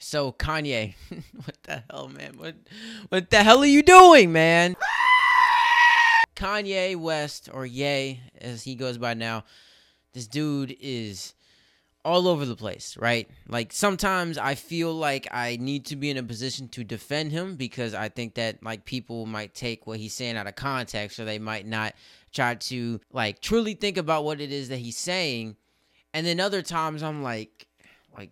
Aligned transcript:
So 0.00 0.32
Kanye, 0.32 0.94
what 1.44 1.62
the 1.62 1.84
hell, 1.90 2.08
man? 2.08 2.32
What 2.36 2.56
what 3.10 3.30
the 3.30 3.44
hell 3.44 3.60
are 3.60 3.66
you 3.66 3.82
doing, 3.82 4.32
man? 4.32 4.76
Kanye 6.34 6.96
West 6.96 7.50
or 7.52 7.66
Ye 7.66 8.20
as 8.40 8.64
he 8.64 8.74
goes 8.74 8.96
by 8.96 9.12
now. 9.14 9.44
This 10.14 10.26
dude 10.26 10.74
is 10.80 11.34
all 12.02 12.26
over 12.28 12.46
the 12.46 12.56
place, 12.56 12.96
right? 12.98 13.28
Like 13.46 13.72
sometimes 13.72 14.38
I 14.38 14.54
feel 14.54 14.94
like 14.94 15.28
I 15.30 15.58
need 15.60 15.84
to 15.86 15.96
be 15.96 16.08
in 16.08 16.16
a 16.16 16.22
position 16.22 16.68
to 16.68 16.82
defend 16.82 17.30
him 17.30 17.56
because 17.56 17.94
I 17.94 18.08
think 18.08 18.34
that 18.34 18.62
like 18.62 18.86
people 18.86 19.26
might 19.26 19.54
take 19.54 19.86
what 19.86 19.98
he's 19.98 20.14
saying 20.14 20.38
out 20.38 20.46
of 20.46 20.56
context 20.56 21.20
or 21.20 21.26
they 21.26 21.38
might 21.38 21.66
not 21.66 21.94
try 22.32 22.54
to 22.54 23.00
like 23.12 23.40
truly 23.40 23.74
think 23.74 23.98
about 23.98 24.24
what 24.24 24.40
it 24.40 24.50
is 24.50 24.70
that 24.70 24.78
he's 24.78 24.96
saying. 24.96 25.56
And 26.14 26.26
then 26.26 26.40
other 26.40 26.62
times 26.62 27.02
I'm 27.02 27.22
like 27.22 27.66
like 28.16 28.30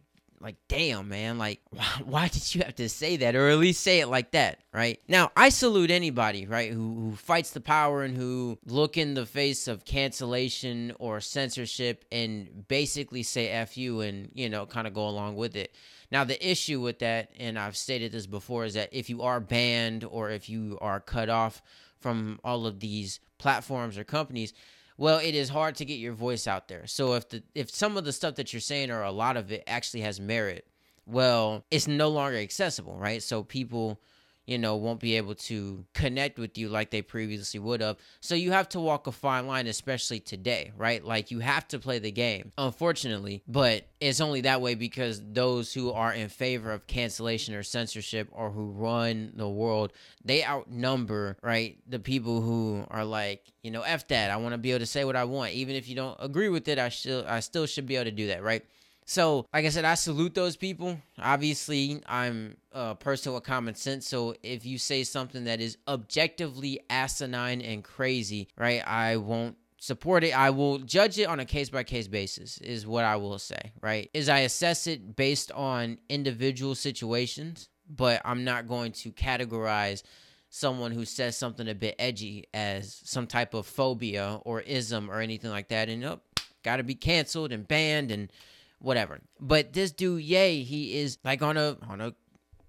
damn 0.69 1.09
man 1.09 1.39
like 1.39 1.61
why, 1.71 1.85
why, 2.05 2.29
did 2.29 2.55
you 2.55 2.63
have 2.63 2.75
to 2.77 2.89
say 2.89 3.17
that 3.17 3.35
or 3.35 3.49
at 3.49 3.59
least 3.59 3.83
say 3.83 4.01
it 4.01 4.09
like 4.09 4.33
that 4.33 4.61
right? 4.73 5.01
Now 5.09 5.31
i 5.37 5.49
salute 5.49 5.91
anybody 5.91 6.47
right 6.47 6.73
who, 6.73 6.95
who 6.95 7.17
fights 7.17 7.51
the 7.51 7.61
power 7.61 8.03
and 8.03 8.17
who 8.17 8.59
look 8.67 8.97
in 8.97 9.15
the 9.15 9.27
face 9.27 9.69
of 9.69 9.85
cancellation 9.85 10.93
or 10.99 11.21
censorship 11.21 12.05
and 12.13 12.67
basically 12.69 13.23
say 13.23 13.49
f 13.49 13.77
you 13.77 14.01
and 14.01 14.31
you 14.35 14.49
know 14.49 14.67
kind 14.67 14.87
of 14.87 14.95
go 14.95 15.09
along 15.09 15.37
with 15.37 15.57
it. 15.57 15.75
Now 16.11 16.25
the 16.25 16.51
issue 16.51 16.81
with 16.81 17.01
that 17.01 17.31
and 17.39 17.59
i've 17.59 17.77
stated 17.77 18.13
this 18.13 18.27
before 18.27 18.65
is 18.65 18.75
that 18.75 18.89
if 18.93 19.11
you 19.11 19.23
are 19.23 19.41
banned 19.41 20.05
or 20.05 20.31
if 20.31 20.49
you 20.49 20.79
are 20.81 21.01
cut 21.01 21.29
off 21.29 21.63
from 22.01 22.39
all 22.45 22.67
of 22.67 22.81
these 22.81 23.21
platforms 23.39 23.99
or 23.99 24.05
companies 24.05 24.53
well, 24.99 25.21
it 25.21 25.35
is 25.37 25.49
hard 25.49 25.77
to 25.77 25.85
get 25.85 25.95
your 25.95 26.13
voice 26.13 26.49
out 26.49 26.67
there. 26.67 26.87
So 26.87 27.15
if 27.15 27.29
the 27.29 27.43
if 27.55 27.71
some 27.71 27.97
of 27.97 28.05
the 28.05 28.13
stuff 28.13 28.35
that 28.35 28.53
you're 28.53 28.61
saying 28.61 28.91
or 28.91 29.03
a 29.03 29.13
lot 29.13 29.37
of 29.37 29.51
it 29.53 29.63
actually 29.67 30.01
has 30.01 30.21
merit, 30.21 30.67
well, 31.07 31.65
it's 31.71 31.87
no 31.87 32.09
longer 32.09 32.37
accessible, 32.37 32.99
right? 32.99 33.23
So 33.23 33.45
people 33.45 34.01
you 34.49 34.57
know, 34.57 34.77
won't 34.77 34.99
be 34.99 35.17
able 35.19 35.35
to 35.35 35.85
connect 35.93 36.39
with 36.39 36.57
you 36.57 36.71
like 36.71 36.89
they 36.89 37.03
previously 37.03 37.61
would 37.61 37.83
have. 37.83 37.99
So 38.21 38.35
you 38.35 38.51
have 38.53 38.67
to 38.71 38.81
walk 38.81 39.07
a 39.07 39.13
fine 39.13 39.47
line, 39.47 39.67
especially 39.67 40.21
today, 40.21 40.73
right? 40.75 41.05
Like 41.05 41.31
you 41.31 41.41
have 41.41 41.69
to 41.69 41.79
play 41.79 41.99
the 41.99 42.11
game, 42.11 42.53
unfortunately, 42.57 43.43
but 43.47 43.87
it's 44.01 44.23
only 44.23 44.41
that 44.43 44.63
way 44.63 44.75
because 44.75 45.23
those 45.23 45.75
who 45.75 45.93
are 45.93 46.15
in 46.15 46.31
favor 46.31 46.73
of 46.73 46.87
cancellation 46.87 47.55
or 47.55 47.63
censorship 47.63 48.29
or 48.33 48.51
who 48.51 48.71
run 48.71 49.33
the 49.37 49.49
world, 49.49 49.93
they 50.25 50.43
outnumber, 50.43 51.37
right? 51.43 51.77
The 51.87 51.99
people 51.99 52.41
who 52.41 52.87
are 52.91 53.05
like, 53.05 53.53
you 53.63 53.71
know, 53.71 53.83
F 53.83 54.09
that. 54.09 54.31
I 54.31 54.39
want 54.39 54.55
to 54.55 54.59
be 54.59 54.71
able 54.71 54.81
to 54.81 54.87
say 54.87 55.05
what 55.05 55.15
I 55.15 55.25
want. 55.25 55.53
Even 55.53 55.77
if 55.77 55.91
you 55.91 55.95
don't 55.95 56.17
agree 56.21 56.49
with 56.49 56.69
it, 56.69 56.79
I 56.79 56.89
still 56.89 57.23
I 57.29 57.41
still 57.41 57.67
should 57.67 57.87
be 57.87 57.97
able 57.97 58.07
to 58.07 58.13
do 58.13 58.29
that, 58.29 58.43
right? 58.43 58.65
So, 59.09 59.47
like 59.55 59.65
I 59.65 59.71
said, 59.71 59.87
I 59.87 59.95
salute 59.95 60.35
those 60.35 60.59
people. 60.59 60.99
Obviously, 61.19 62.03
I'm 62.07 62.59
a 62.73 62.95
person 62.95 63.33
with 63.33 63.43
common 63.43 63.75
sense. 63.75 64.07
So, 64.07 64.35
if 64.43 64.67
you 64.67 64.77
say 64.77 65.03
something 65.03 65.45
that 65.45 65.63
is 65.63 65.79
objectively 65.89 66.81
asinine 66.91 67.63
and 67.63 67.83
crazy, 67.83 68.49
right, 68.59 68.87
I 68.87 69.17
won't 69.17 69.57
support 69.79 70.25
it. 70.25 70.39
I 70.39 70.51
will 70.51 70.77
judge 70.81 71.19
it 71.19 71.25
on 71.25 71.41
a 71.41 71.47
case 71.47 71.71
by 71.71 71.85
case 71.85 72.07
basis, 72.07 72.59
is 72.59 72.87
what 72.87 73.07
I 73.07 73.17
will 73.17 73.39
say, 73.39 73.73
right? 73.81 74.11
Is 74.13 74.29
I 74.29 74.41
assess 74.41 74.87
it 74.87 75.17
based 75.17 75.51
on 75.53 75.97
individual 76.11 76.75
situations, 76.75 77.71
but 77.89 78.21
I'm 78.27 78.45
not 78.45 78.69
going 78.69 78.93
to 78.93 79.11
categorize 79.11 80.03
someone 80.51 80.93
who 80.93 81.07
says 81.07 81.35
something 81.35 81.67
a 81.67 81.75
bit 81.75 81.97
edgy 81.99 82.45
as 82.53 83.01
some 83.05 83.27
type 83.27 83.55
of 83.55 83.67
phobia 83.67 84.39
or 84.45 84.61
ism 84.61 85.11
or 85.11 85.21
anything 85.21 85.51
like 85.51 85.69
that. 85.69 85.89
And, 85.89 86.05
oh, 86.05 86.21
got 86.63 86.77
to 86.77 86.83
be 86.83 86.95
canceled 86.95 87.53
and 87.53 87.67
banned 87.67 88.11
and 88.11 88.31
whatever. 88.79 89.21
But 89.41 89.73
this 89.73 89.93
dude, 89.93 90.23
Ye, 90.23 90.65
he 90.65 90.99
is 90.99 91.19
like 91.25 91.43
on 91.43 91.57
a 91.57 91.77
on 91.89 92.01
a 92.01 92.15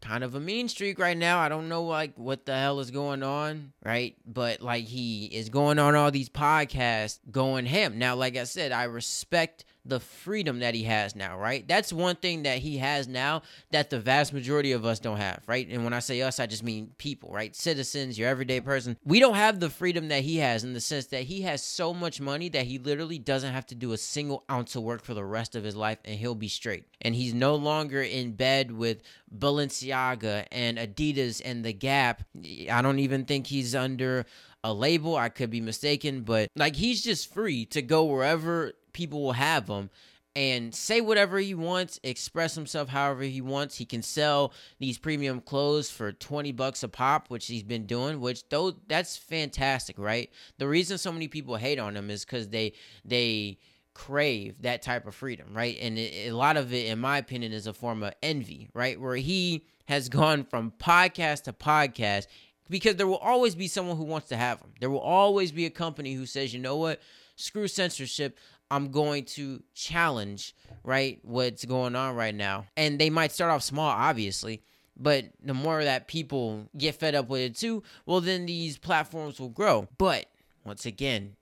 kind 0.01 0.23
of 0.23 0.35
a 0.35 0.39
mean 0.39 0.67
streak 0.67 0.99
right 0.99 1.17
now. 1.17 1.39
I 1.39 1.49
don't 1.49 1.69
know 1.69 1.83
like 1.83 2.13
what 2.15 2.45
the 2.45 2.55
hell 2.55 2.79
is 2.79 2.91
going 2.91 3.23
on, 3.23 3.73
right? 3.83 4.15
But 4.25 4.61
like 4.61 4.85
he 4.85 5.25
is 5.25 5.49
going 5.49 5.79
on 5.79 5.95
all 5.95 6.11
these 6.11 6.29
podcasts 6.29 7.19
going 7.29 7.65
ham. 7.65 7.97
Now, 7.99 8.15
like 8.15 8.37
I 8.37 8.45
said, 8.45 8.71
I 8.71 8.83
respect 8.85 9.65
the 9.89 9.99
freedom 9.99 10.59
that 10.59 10.75
he 10.75 10.83
has 10.83 11.15
now, 11.15 11.37
right? 11.37 11.67
That's 11.67 11.91
one 11.91 12.15
thing 12.15 12.43
that 12.43 12.59
he 12.59 12.77
has 12.77 13.07
now 13.07 13.41
that 13.71 13.89
the 13.89 13.99
vast 13.99 14.33
majority 14.33 14.71
of 14.71 14.85
us 14.85 14.99
don't 14.99 15.17
have, 15.17 15.41
right? 15.47 15.67
And 15.69 15.83
when 15.83 15.93
I 15.93 15.99
say 15.99 16.21
us, 16.21 16.39
I 16.39 16.45
just 16.45 16.63
mean 16.63 16.91
people, 16.97 17.31
right? 17.31 17.55
Citizens, 17.55 18.17
your 18.17 18.29
everyday 18.29 18.61
person. 18.61 18.97
We 19.03 19.19
don't 19.19 19.35
have 19.35 19.59
the 19.59 19.69
freedom 19.69 20.07
that 20.09 20.23
he 20.23 20.37
has 20.37 20.63
in 20.63 20.73
the 20.73 20.81
sense 20.81 21.07
that 21.07 21.23
he 21.23 21.41
has 21.41 21.63
so 21.63 21.93
much 21.93 22.21
money 22.21 22.49
that 22.49 22.65
he 22.65 22.77
literally 22.77 23.19
doesn't 23.19 23.53
have 23.53 23.65
to 23.67 23.75
do 23.75 23.91
a 23.91 23.97
single 23.97 24.43
ounce 24.49 24.75
of 24.75 24.83
work 24.83 25.03
for 25.03 25.13
the 25.13 25.25
rest 25.25 25.55
of 25.55 25.63
his 25.63 25.75
life 25.75 25.97
and 26.05 26.19
he'll 26.19 26.35
be 26.35 26.47
straight. 26.47 26.85
And 27.01 27.15
he's 27.15 27.33
no 27.33 27.55
longer 27.55 28.01
in 28.01 28.33
bed 28.33 28.71
with 28.71 29.01
Balenciaga 29.35 30.45
and 30.51 30.77
Adidas 30.77 31.41
and 31.43 31.63
The 31.63 31.73
Gap. 31.73 32.23
I 32.69 32.81
don't 32.81 32.99
even 32.99 33.25
think 33.25 33.47
he's 33.47 33.75
under 33.75 34.25
a 34.63 34.73
label. 34.73 35.15
I 35.15 35.29
could 35.29 35.49
be 35.49 35.61
mistaken, 35.61 36.21
but 36.21 36.49
like 36.55 36.75
he's 36.75 37.01
just 37.01 37.33
free 37.33 37.65
to 37.67 37.81
go 37.81 38.05
wherever 38.05 38.73
people 38.93 39.21
will 39.21 39.33
have 39.33 39.67
him 39.67 39.89
and 40.35 40.73
say 40.73 41.01
whatever 41.01 41.39
he 41.39 41.53
wants, 41.53 41.99
express 42.03 42.55
himself 42.55 42.89
however 42.89 43.23
he 43.23 43.41
wants. 43.41 43.77
He 43.77 43.85
can 43.85 44.01
sell 44.01 44.53
these 44.79 44.97
premium 44.97 45.41
clothes 45.41 45.89
for 45.89 46.11
20 46.11 46.51
bucks 46.51 46.83
a 46.83 46.87
pop, 46.87 47.29
which 47.29 47.47
he's 47.47 47.63
been 47.63 47.85
doing, 47.85 48.21
which 48.21 48.47
though 48.49 48.75
that's 48.87 49.17
fantastic, 49.17 49.97
right? 49.97 50.29
The 50.57 50.67
reason 50.67 50.97
so 50.97 51.11
many 51.11 51.27
people 51.27 51.55
hate 51.55 51.79
on 51.79 51.97
him 51.97 52.09
is 52.09 52.25
cuz 52.25 52.49
they 52.49 52.73
they 53.03 53.57
crave 53.93 54.61
that 54.61 54.81
type 54.81 55.07
of 55.07 55.15
freedom, 55.15 55.47
right? 55.51 55.77
And 55.81 55.97
it, 55.97 56.29
a 56.29 56.31
lot 56.31 56.57
of 56.57 56.73
it 56.73 56.87
in 56.87 56.99
my 56.99 57.17
opinion 57.17 57.51
is 57.51 57.67
a 57.67 57.73
form 57.73 58.03
of 58.03 58.13
envy, 58.21 58.69
right? 58.73 58.99
Where 58.99 59.15
he 59.15 59.65
has 59.87 60.09
gone 60.19 60.45
from 60.45 60.71
podcast 60.79 61.43
to 61.43 61.53
podcast 61.53 62.27
because 62.69 62.95
there 62.95 63.07
will 63.07 63.17
always 63.17 63.55
be 63.55 63.67
someone 63.67 63.97
who 63.97 64.03
wants 64.03 64.29
to 64.29 64.37
have 64.37 64.61
him. 64.61 64.73
There 64.79 64.91
will 64.91 64.99
always 64.99 65.51
be 65.51 65.65
a 65.65 65.71
company 65.71 66.13
who 66.13 66.25
says, 66.25 66.53
"You 66.53 66.59
know 66.59 66.77
what? 66.77 67.01
Screw 67.39 67.67
censorship. 67.67 68.37
I'm 68.69 68.91
going 68.91 69.25
to 69.25 69.63
challenge, 69.73 70.53
right, 70.83 71.19
what's 71.23 71.65
going 71.65 71.95
on 71.95 72.15
right 72.15 72.35
now. 72.35 72.65
And 72.77 72.99
they 72.99 73.09
might 73.09 73.31
start 73.31 73.51
off 73.51 73.63
small, 73.63 73.89
obviously, 73.89 74.61
but 74.95 75.25
the 75.41 75.53
more 75.53 75.83
that 75.83 76.07
people 76.07 76.69
get 76.77 76.95
fed 76.95 77.15
up 77.15 77.29
with 77.29 77.41
it 77.41 77.55
too, 77.55 77.81
well, 78.05 78.21
then 78.21 78.45
these 78.45 78.77
platforms 78.77 79.39
will 79.39 79.49
grow. 79.49 79.87
But 79.97 80.25
once 80.65 80.85
again, 80.85 81.35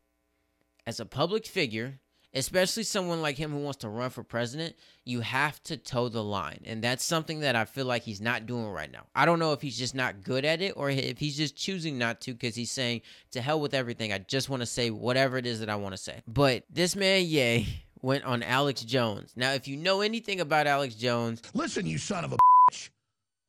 as 0.86 1.00
a 1.00 1.06
public 1.06 1.46
figure, 1.46 2.00
especially 2.33 2.83
someone 2.83 3.21
like 3.21 3.38
him 3.38 3.51
who 3.51 3.59
wants 3.59 3.79
to 3.79 3.89
run 3.89 4.09
for 4.09 4.23
president, 4.23 4.75
you 5.05 5.21
have 5.21 5.61
to 5.63 5.77
toe 5.77 6.09
the 6.09 6.23
line. 6.23 6.59
And 6.65 6.83
that's 6.83 7.03
something 7.03 7.39
that 7.41 7.55
I 7.55 7.65
feel 7.65 7.85
like 7.85 8.03
he's 8.03 8.21
not 8.21 8.45
doing 8.45 8.67
right 8.67 8.91
now. 8.91 9.05
I 9.15 9.25
don't 9.25 9.39
know 9.39 9.53
if 9.53 9.61
he's 9.61 9.77
just 9.77 9.95
not 9.95 10.23
good 10.23 10.45
at 10.45 10.61
it 10.61 10.73
or 10.75 10.89
if 10.89 11.17
he's 11.17 11.38
just 11.38 11.55
choosing 11.55 11.97
not 11.97 12.21
to 12.21 12.33
because 12.33 12.55
he's 12.55 12.71
saying, 12.71 13.01
to 13.31 13.41
hell 13.41 13.59
with 13.59 13.73
everything. 13.73 14.11
I 14.11 14.19
just 14.19 14.49
want 14.49 14.61
to 14.61 14.65
say 14.65 14.89
whatever 14.89 15.38
it 15.38 15.45
is 15.45 15.59
that 15.61 15.69
I 15.69 15.75
want 15.75 15.93
to 15.93 16.01
say. 16.01 16.21
But 16.27 16.63
this 16.69 16.95
man, 16.95 17.25
Ye, 17.25 17.83
went 18.01 18.23
on 18.25 18.44
Alex 18.44 18.83
Jones. 18.83 19.33
Now, 19.35 19.53
if 19.53 19.67
you 19.67 19.77
know 19.77 20.01
anything 20.01 20.39
about 20.39 20.67
Alex 20.67 20.95
Jones, 20.95 21.41
listen, 21.53 21.85
you 21.85 21.97
son 21.97 22.23
of 22.23 22.33
a 22.33 22.38
bitch. 22.71 22.89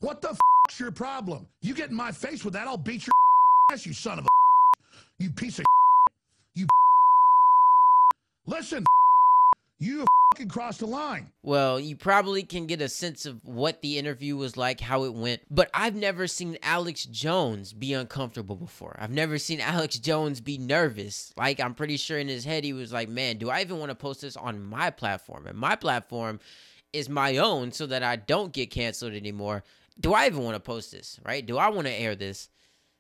What 0.01 0.23
the 0.23 0.37
is 0.71 0.81
your 0.81 0.91
problem? 0.93 1.47
You 1.61 1.75
get 1.75 1.91
in 1.91 1.97
my 1.97 2.13
face 2.13 2.45
with 2.45 2.55
that, 2.55 2.69
I'll 2.69 2.77
beat 2.77 3.07
your 3.07 3.13
ass, 3.73 3.85
you 3.85 3.93
son 3.93 4.19
of 4.19 4.25
a 4.25 4.29
bitch. 4.29 4.29
you 5.19 5.31
piece 5.31 5.59
of 5.59 5.65
Listen, 8.49 8.87
you 9.79 10.07
fucking 10.33 10.49
crossed 10.49 10.81
the 10.81 10.87
line. 10.87 11.31
Well, 11.43 11.79
you 11.79 11.97
probably 11.97 12.43
can 12.43 12.67
get 12.67 12.81
a 12.81 12.89
sense 12.89 13.27
of 13.27 13.45
what 13.45 13.83
the 13.83 13.99
interview 13.99 14.39
was 14.39 14.57
like, 14.57 14.81
how 14.81 15.05
it 15.05 15.13
went. 15.13 15.43
But 15.51 15.69
I've 15.75 15.95
never 15.95 16.27
seen 16.27 16.57
Alex 16.63 17.05
Jones 17.05 17.75
be 17.75 17.93
uncomfortable 17.93 18.57
before. 18.57 18.97
I've 18.99 19.11
never 19.11 19.37
seen 19.37 19.61
Alex 19.61 19.99
Jones 19.99 20.41
be 20.41 20.57
nervous. 20.57 21.35
Like, 21.37 21.61
I'm 21.61 21.75
pretty 21.75 21.99
sure 21.99 22.19
in 22.19 22.29
his 22.29 22.47
head, 22.47 22.65
he 22.65 22.73
was 22.73 22.91
like, 22.91 23.11
man, 23.11 23.37
do 23.37 23.51
I 23.51 23.61
even 23.61 23.79
want 23.79 23.91
to 23.91 23.95
post 23.95 24.23
this 24.23 24.35
on 24.35 24.65
my 24.65 24.89
platform? 24.89 25.47
And 25.47 25.59
my 25.59 25.77
platform 25.77 26.41
is 26.95 27.11
my 27.11 27.37
own 27.37 27.71
so 27.71 27.85
that 27.85 28.03
I 28.03 28.17
don't 28.17 28.55
get 28.55 28.71
canceled 28.71 29.13
anymore. 29.13 29.63
Do 30.01 30.15
I 30.15 30.25
even 30.25 30.43
want 30.43 30.55
to 30.57 30.61
post 30.61 30.91
this, 30.91 31.21
right? 31.23 31.45
Do 31.45 31.59
I 31.59 31.69
want 31.69 31.87
to 31.87 31.93
air 31.93 32.15
this? 32.15 32.49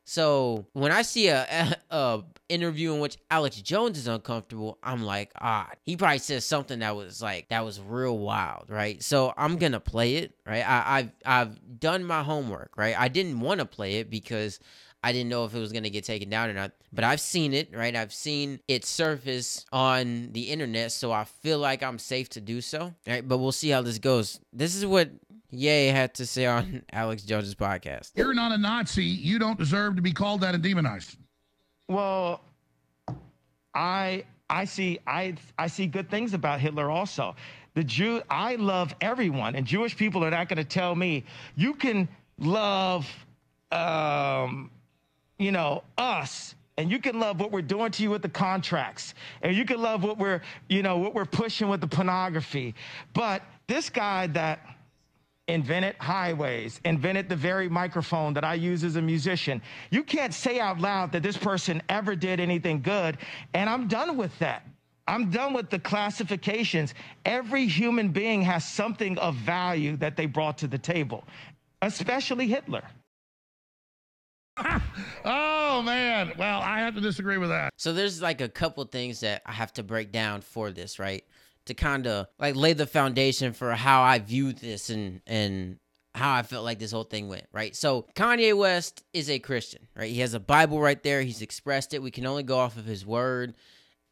So 0.09 0.65
when 0.73 0.91
I 0.91 1.03
see 1.03 1.29
a, 1.29 1.43
a, 1.43 1.77
a, 1.95 2.25
interview 2.49 2.95
in 2.95 3.01
which 3.01 3.19
Alex 3.31 3.61
Jones 3.61 3.99
is 3.99 4.09
uncomfortable, 4.09 4.79
I'm 4.83 5.03
like, 5.03 5.33
ah, 5.39 5.69
he 5.83 5.99
probably 5.99 6.17
says 6.17 6.47
something 6.47 6.79
that 6.79 6.97
was 6.97 7.21
like 7.21 7.51
that 7.51 7.63
was 7.63 7.79
real 7.79 8.17
wild, 8.17 8.71
right? 8.71 9.03
So 9.03 9.35
I'm 9.37 9.59
gonna 9.59 9.81
play 9.81 10.15
it, 10.15 10.33
right? 10.47 10.67
I, 10.67 10.99
I've 10.99 11.11
I've 11.27 11.79
done 11.79 12.05
my 12.05 12.23
homework, 12.23 12.71
right? 12.79 12.99
I 12.99 13.09
didn't 13.09 13.41
want 13.41 13.61
to 13.61 13.67
play 13.67 13.97
it 13.97 14.09
because 14.09 14.61
I 15.05 15.13
didn't 15.13 15.29
know 15.29 15.45
if 15.45 15.55
it 15.55 15.59
was 15.59 15.73
gonna 15.73 15.91
get 15.91 16.05
taken 16.05 16.31
down 16.31 16.49
or 16.49 16.55
not, 16.55 16.73
but 16.91 17.05
I've 17.05 17.21
seen 17.21 17.53
it, 17.53 17.77
right? 17.77 17.95
I've 17.95 18.15
seen 18.15 18.61
it 18.67 18.87
surface 18.87 19.67
on 19.73 20.33
the 20.33 20.45
internet, 20.45 20.91
so 20.93 21.13
I 21.13 21.25
feel 21.25 21.59
like 21.59 21.83
I'm 21.83 21.99
safe 21.99 22.31
to 22.31 22.41
do 22.41 22.63
so, 22.63 22.95
right? 23.07 23.29
But 23.29 23.39
we'll 23.39 23.53
see 23.53 23.69
how 23.69 23.83
this 23.83 23.99
goes. 23.99 24.41
This 24.55 24.75
is 24.75 24.87
what 24.87 25.11
Ye 25.51 25.87
had 25.87 26.15
to 26.15 26.27
say 26.27 26.47
on 26.47 26.83
Alex 26.93 27.23
Jones's 27.23 27.55
podcast. 27.55 28.13
You're 28.15 28.35
not 28.35 28.53
a 28.53 28.59
Nazi. 28.59 29.05
You 29.05 29.39
don't 29.39 29.59
deserve 29.59 29.97
to 29.97 30.03
be 30.03 30.13
called 30.13 30.43
that 30.43 30.55
and 30.55 30.63
demonized. 30.63 31.17
Well, 31.89 32.43
I 33.75 34.25
I 34.51 34.65
see 34.67 34.99
I 35.07 35.35
I 35.59 35.67
see 35.69 35.87
good 35.87 36.11
things 36.11 36.35
about 36.35 36.61
Hitler 36.61 36.91
also. 36.91 37.35
the 37.75 37.85
Jew, 37.85 38.23
I 38.29 38.57
love 38.57 38.95
everyone, 39.01 39.55
and 39.55 39.65
Jewish 39.67 39.97
people 39.97 40.25
are 40.25 40.31
not 40.31 40.49
going 40.49 40.57
to 40.57 40.65
tell 40.65 40.95
me 40.97 41.25
you 41.55 41.75
can 41.75 42.09
love, 42.39 43.07
um, 43.71 44.71
you 45.39 45.53
know, 45.53 45.83
us, 45.97 46.57
and 46.77 46.91
you 46.91 46.99
can 46.99 47.21
love 47.21 47.39
what 47.41 47.53
we're 47.53 47.63
doing 47.63 47.91
to 47.93 48.03
you 48.03 48.11
with 48.11 48.23
the 48.23 48.29
contracts, 48.29 49.15
and 49.43 49.57
you 49.57 49.65
can 49.65 49.81
love 49.81 50.03
what 50.03 50.19
we're, 50.19 50.43
you 50.69 50.83
know, 50.83 50.99
what 50.99 51.15
we're 51.15 51.25
pushing 51.25 51.69
with 51.69 51.81
the 51.81 51.87
pornography. 51.87 52.75
But 53.15 53.43
this 53.69 53.89
guy 53.91 54.27
that 54.29 54.61
invented 55.49 55.97
highways, 55.99 56.81
invented 56.85 57.29
the 57.29 57.37
very 57.37 57.69
microphone 57.69 58.35
that 58.35 58.45
I 58.45 58.55
use 58.55 58.85
as 58.85 58.97
a 58.97 59.03
musician. 59.03 59.61
You 59.91 60.05
can't 60.05 60.33
say 60.33 60.61
out 60.61 60.79
loud 60.79 61.11
that 61.13 61.23
this 61.23 61.37
person 61.37 61.83
ever 61.89 62.15
did 62.15 62.39
anything 62.39 62.83
good, 62.83 63.19
and 63.55 63.69
I'm 63.69 63.89
done 63.89 64.17
with 64.17 64.39
that. 64.39 64.67
I'm 65.09 65.31
done 65.31 65.55
with 65.55 65.71
the 65.71 65.79
classifications. 65.79 66.93
Every 67.25 67.67
human 67.67 68.11
being 68.11 68.43
has 68.43 68.69
something 68.69 69.17
of 69.19 69.35
value 69.37 69.97
that 69.97 70.17
they 70.17 70.27
brought 70.27 70.59
to 70.59 70.69
the 70.69 70.79
table, 70.79 71.25
especially 71.81 72.47
Hitler. 72.47 72.83
oh 75.25 75.83
man. 75.83 76.33
Well, 76.37 76.61
I 76.61 76.81
have 76.81 76.95
to 76.97 77.01
disagree 77.01 77.39
with 77.39 77.49
that. 77.49 77.73
So 77.77 77.93
there's 77.93 78.21
like 78.21 78.41
a 78.41 78.49
couple 78.49 78.85
things 78.85 79.21
that 79.21 79.43
I 79.47 79.53
have 79.53 79.73
to 79.75 79.83
break 79.83 80.13
down 80.13 80.43
for 80.43 80.71
this, 80.71 80.99
right? 80.99 81.25
To 81.69 81.75
kind 81.75 82.07
of 82.07 82.27
like 82.39 82.57
lay 82.57 82.73
the 82.73 82.87
foundation 82.87 83.53
for 83.53 83.73
how 83.73 84.03
I 84.03 84.19
view 84.19 84.53
this 84.53 84.91
and 84.91 85.21
and 85.27 85.79
how 86.15 86.35
I 86.35 86.43
felt 86.43 86.65
like 86.65 86.79
this 86.79 86.93
whole 86.93 87.05
thing 87.05 87.29
went, 87.29 87.47
right? 87.53 87.75
So 87.75 88.07
Kanye 88.15 88.57
West 88.57 89.05
is 89.13 89.31
a 89.31 89.39
Christian, 89.39 89.87
right? 89.97 90.11
He 90.11 90.21
has 90.21 90.35
a 90.35 90.41
Bible 90.41 90.81
right 90.81 91.03
there. 91.03 91.23
He's 91.23 91.43
expressed 91.43 91.95
it. 91.95 92.03
We 92.03 92.11
can 92.11 92.27
only 92.27 92.43
go 92.43 92.59
off 92.59 92.77
of 92.77 92.85
his 92.85 93.07
word 93.07 93.55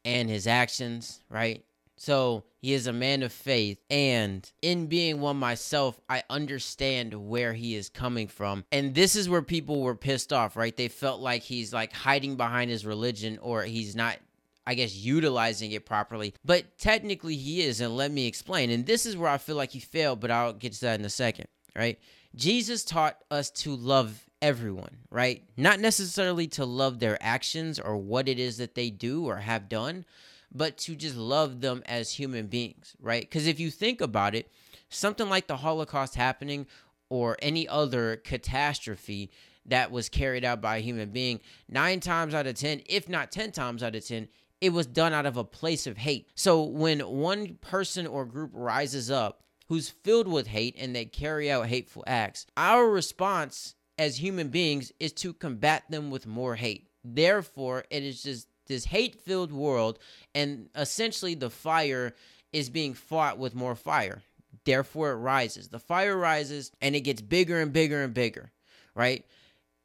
and 0.05 0.31
his 0.31 0.47
actions, 0.47 1.21
right? 1.29 1.65
So 1.97 2.45
he 2.61 2.75
is 2.75 2.87
a 2.87 2.93
man 2.93 3.23
of 3.23 3.33
faith. 3.33 3.79
And 3.91 4.51
in 4.63 4.87
being 4.87 5.21
one 5.21 5.37
myself, 5.37 6.01
I 6.09 6.23
understand 6.29 7.15
where 7.15 7.55
he 7.55 7.75
is 7.75 7.89
coming 7.89 8.29
from. 8.29 8.65
And 8.71 8.95
this 8.95 9.17
is 9.17 9.29
where 9.29 9.43
people 9.43 9.81
were 9.81 9.95
pissed 9.95 10.33
off, 10.33 10.57
right? 10.57 10.77
They 10.77 10.89
felt 10.89 11.21
like 11.21 11.43
he's 11.43 11.73
like 11.73 11.93
hiding 11.93 12.37
behind 12.37 12.71
his 12.71 12.87
religion 12.87 13.39
or 13.41 13.63
he's 13.63 13.97
not. 13.97 14.19
I 14.67 14.75
guess 14.75 14.95
utilizing 14.95 15.73
it 15.73 15.87
properly, 15.87 16.35
but 16.45 16.77
technically 16.79 17.37
he 17.37 17.63
is, 17.63 17.81
and 17.81 17.97
let 17.97 18.11
me 18.11 18.27
explain. 18.27 18.71
And 18.71 18.85
this 18.85 19.07
is 19.07 19.17
where 19.17 19.31
I 19.31 19.39
feel 19.39 19.57
like 19.57 19.71
he 19.71 19.81
failed, 19.81 20.21
but 20.21 20.31
I'll 20.31 20.53
get 20.53 20.73
to 20.73 20.81
that 20.83 20.99
in 20.99 21.07
a 21.07 21.11
second, 21.11 21.47
right? 21.77 21.99
Jesus 22.35 22.85
taught 22.85 23.19
us 23.31 23.51
to 23.51 23.75
love 23.75 24.27
everyone, 24.43 24.99
right? 25.11 25.43
Not 25.57 25.81
necessarily 25.81 26.47
to 26.49 26.65
love 26.65 26.99
their 26.99 27.17
actions 27.21 27.79
or 27.79 27.97
what 27.97 28.29
it 28.29 28.39
is 28.39 28.59
that 28.59 28.75
they 28.75 28.91
do 28.91 29.27
or 29.27 29.37
have 29.37 29.69
done, 29.69 30.05
but 30.53 30.77
to 30.79 30.95
just 30.95 31.17
love 31.17 31.61
them 31.61 31.83
as 31.87 32.13
human 32.13 32.47
beings, 32.47 32.95
right? 33.01 33.23
Because 33.23 33.47
if 33.47 33.61
you 33.61 33.71
think 33.71 34.01
about 34.01 34.35
it, 34.35 34.51
something 34.89 35.29
like 35.29 35.47
the 35.47 35.57
Holocaust 35.57 36.15
happening 36.15 36.67
or 37.09 37.37
any 37.41 37.69
other 37.69 38.17
catastrophe 38.17 39.31
that 39.65 39.91
was 39.91 40.09
carried 40.09 40.45
out 40.45 40.61
by 40.61 40.77
a 40.77 40.81
human 40.81 41.11
being, 41.11 41.41
nine 41.69 42.01
times 42.01 42.35
out 42.35 42.47
of 42.47 42.55
10, 42.55 42.83
if 42.87 43.09
not 43.09 43.33
10 43.33 43.53
times 43.53 43.83
out 43.83 43.97
of 43.97 44.07
10, 44.07 44.29
it 44.61 44.71
was 44.71 44.87
done 44.87 45.13
out 45.13 45.27
of 45.27 45.37
a 45.37 45.45
place 45.45 45.87
of 45.87 45.99
hate. 45.99 46.29
So 46.35 46.63
when 46.63 47.01
one 47.01 47.59
person 47.61 48.07
or 48.07 48.25
group 48.25 48.51
rises 48.55 49.11
up 49.11 49.43
who's 49.69 49.91
filled 49.91 50.29
with 50.29 50.47
hate 50.47 50.77
and 50.79 50.95
they 50.95 51.05
carry 51.05 51.51
out 51.51 51.67
hateful 51.67 52.05
acts, 52.07 52.47
our 52.57 52.89
response 52.89 53.75
as 53.99 54.17
human 54.17 54.49
beings 54.49 54.93
is 55.01 55.13
to 55.13 55.33
combat 55.33 55.85
them 55.91 56.11
with 56.11 56.27
more 56.27 56.55
hate. 56.55 56.89
Therefore, 57.05 57.85
it 57.91 58.03
is 58.03 58.23
just 58.23 58.49
this 58.67 58.85
hate 58.85 59.21
filled 59.21 59.53
world, 59.53 59.99
and 60.35 60.69
essentially 60.75 61.35
the 61.35 61.51
fire 61.51 62.15
is 62.53 62.69
being 62.69 62.95
fought 62.95 63.39
with 63.39 63.55
more 63.55 63.75
fire. 63.75 64.23
Therefore, 64.65 65.13
it 65.13 65.17
rises. 65.17 65.69
The 65.69 65.79
fire 65.79 66.17
rises 66.17 66.73
and 66.81 66.97
it 66.97 67.03
gets 67.03 67.23
bigger 67.23 67.61
and 67.61 67.73
bigger 67.73 68.03
and 68.03 68.13
bigger, 68.13 68.51
right? 68.95 69.25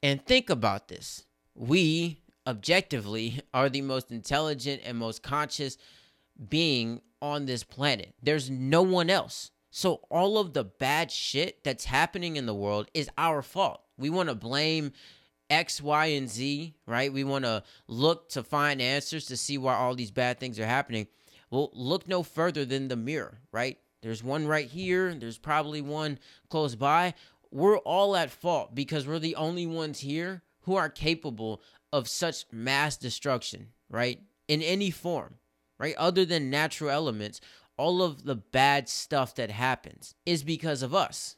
And 0.02 0.26
think 0.26 0.50
about 0.50 0.88
this. 0.88 1.26
We, 1.54 2.21
objectively, 2.48 3.42
are 3.54 3.70
the 3.70 3.82
most 3.82 4.12
intelligent 4.12 4.82
and 4.86 4.98
most 4.98 5.24
conscious 5.24 5.78
being 6.50 7.02
on 7.22 7.46
this 7.46 7.64
planet. 7.64 8.14
There's 8.22 8.50
no 8.50 8.82
one 8.82 9.10
else. 9.10 9.52
So, 9.70 10.02
all 10.10 10.38
of 10.38 10.54
the 10.54 10.66
bad 10.66 11.12
shit 11.12 11.64
that's 11.64 11.86
happening 11.86 12.36
in 12.36 12.46
the 12.46 12.54
world 12.54 12.90
is 12.94 13.10
our 13.18 13.42
fault. 13.42 13.82
We 13.98 14.10
want 14.10 14.28
to 14.28 14.36
blame 14.36 14.92
X, 15.50 15.82
Y, 15.82 16.06
and 16.08 16.30
Z, 16.30 16.76
right? 16.86 17.14
We 17.14 17.24
want 17.24 17.46
to 17.46 17.64
look 17.88 18.30
to 18.30 18.44
find 18.44 18.82
answers 18.82 19.26
to 19.28 19.38
see 19.38 19.58
why 19.58 19.76
all 19.76 19.96
these 19.96 20.12
bad 20.12 20.40
things 20.40 20.60
are 20.60 20.66
happening. 20.66 21.08
Well, 21.50 21.70
look 21.74 22.08
no 22.08 22.24
further 22.24 22.66
than 22.66 22.90
the 22.90 22.96
mirror, 22.98 23.40
right? 23.52 23.78
There's 24.02 24.24
one 24.24 24.48
right 24.48 24.68
here, 24.68 25.14
there's 25.14 25.38
probably 25.38 25.82
one 25.82 26.20
close 26.50 26.76
by. 26.76 27.14
We're 27.52 27.78
all 27.78 28.16
at 28.16 28.32
fault 28.32 28.74
because 28.74 29.06
we're 29.06 29.20
the 29.20 29.36
only 29.36 29.68
ones 29.68 30.00
here 30.00 30.42
who 30.72 30.78
are 30.78 30.90
capable 30.90 31.62
of 31.92 32.08
such 32.08 32.46
mass 32.50 32.96
destruction, 32.96 33.68
right? 33.90 34.22
In 34.48 34.62
any 34.62 34.90
form, 34.90 35.36
right? 35.78 35.96
Other 35.98 36.24
than 36.24 36.50
natural 36.50 36.90
elements, 36.90 37.42
all 37.76 38.02
of 38.02 38.24
the 38.24 38.36
bad 38.36 38.88
stuff 38.88 39.36
that 39.36 39.52
happens 39.52 40.16
is 40.26 40.44
because 40.44 40.82
of 40.82 40.96
us. 40.96 41.36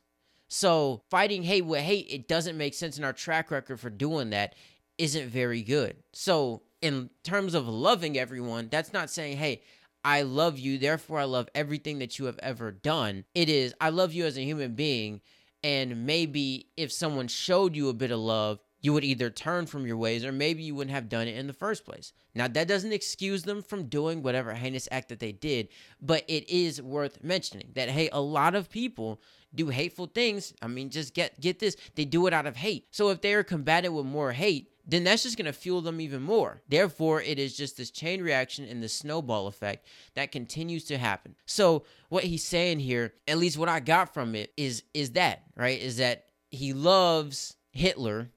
So 0.50 1.02
fighting 1.10 1.42
hate 1.42 1.66
with 1.66 1.82
hate, 1.82 2.06
it 2.12 2.28
doesn't 2.28 2.60
make 2.60 2.76
sense, 2.76 2.98
and 2.98 3.06
our 3.06 3.12
track 3.12 3.50
record 3.50 3.80
for 3.80 3.90
doing 3.90 4.30
that 4.30 4.54
isn't 5.00 5.30
very 5.30 5.64
good. 5.64 5.96
So 6.14 6.62
in 6.84 7.10
terms 7.24 7.56
of 7.56 7.68
loving 7.68 8.20
everyone, 8.20 8.68
that's 8.70 8.94
not 8.94 9.10
saying, 9.10 9.38
hey, 9.38 9.64
I 10.04 10.22
love 10.22 10.60
you, 10.60 10.78
therefore 10.78 11.18
I 11.18 11.24
love 11.24 11.50
everything 11.56 11.98
that 12.00 12.20
you 12.20 12.26
have 12.26 12.38
ever 12.44 12.72
done. 12.72 13.26
It 13.34 13.50
is, 13.50 13.74
I 13.82 13.90
love 13.90 14.14
you 14.14 14.26
as 14.26 14.38
a 14.38 14.44
human 14.44 14.76
being, 14.76 15.22
and 15.64 16.06
maybe 16.06 16.68
if 16.78 16.92
someone 16.92 17.30
showed 17.30 17.76
you 17.76 17.90
a 17.90 17.94
bit 17.94 18.12
of 18.12 18.20
love, 18.20 18.60
you 18.84 18.94
would 18.94 19.04
either 19.04 19.32
turn 19.32 19.66
from 19.66 19.88
your 19.88 19.98
ways 19.98 20.24
or 20.24 20.32
maybe 20.32 20.62
you 20.62 20.76
wouldn't 20.76 20.94
have 20.94 21.10
done 21.10 21.28
it 21.28 21.38
in 21.38 21.48
the 21.48 21.54
first 21.54 21.86
place. 21.86 22.12
Now, 22.36 22.48
that 22.50 22.68
doesn't 22.68 22.92
excuse 22.92 23.44
them 23.44 23.64
from 23.64 23.86
doing 23.86 24.22
whatever 24.22 24.54
heinous 24.54 24.90
act 24.92 25.10
that 25.10 25.20
they 25.20 25.32
did, 25.32 25.70
but 26.02 26.24
it 26.28 26.48
is 26.50 26.82
worth 26.82 27.24
mentioning 27.24 27.70
that, 27.76 27.90
hey, 27.90 28.10
a 28.12 28.22
lot 28.22 28.54
of 28.54 28.70
people 28.70 29.22
do 29.56 29.70
hateful 29.70 30.08
things. 30.08 30.54
I 30.62 30.68
mean, 30.68 30.90
just 30.90 31.14
get 31.14 31.40
get 31.40 31.60
this, 31.60 31.78
they 31.96 32.06
do 32.06 32.28
it 32.28 32.34
out 32.34 32.46
of 32.46 32.58
hate. 32.58 32.88
So 32.92 33.10
if 33.10 33.22
they 33.22 33.34
are 33.34 33.44
combated 33.44 33.94
with 33.94 34.06
more 34.06 34.34
hate, 34.34 34.70
then 34.86 35.06
that's 35.06 35.24
just 35.24 35.38
going 35.38 35.46
to 35.46 35.54
fuel 35.54 35.80
them 35.80 36.02
even 36.02 36.22
more. 36.22 36.62
Therefore, 36.68 37.22
it 37.22 37.40
is 37.40 37.56
just 37.56 37.78
this 37.78 37.90
chain 37.90 38.22
reaction 38.22 38.66
and 38.68 38.84
the 38.84 38.90
snowball 38.90 39.48
effect 39.48 39.88
that 40.16 40.34
continues 40.34 40.84
to 40.86 40.98
happen. 40.98 41.36
So, 41.46 41.86
what 42.10 42.26
he's 42.26 42.44
saying 42.44 42.80
here, 42.80 43.14
at 43.28 43.38
least 43.38 43.58
what 43.58 43.70
I 43.70 43.80
got 43.80 44.14
from 44.14 44.36
it 44.36 44.52
is 44.58 44.84
is 44.94 45.12
that, 45.12 45.44
right? 45.56 45.80
Is 45.80 45.98
that 45.98 46.26
he 46.52 46.74
loves 46.74 47.56
Hitler 47.72 48.30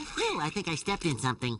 Whew, 0.00 0.40
I 0.40 0.50
think 0.50 0.68
I 0.68 0.74
stepped 0.74 1.04
in 1.04 1.18
something. 1.18 1.58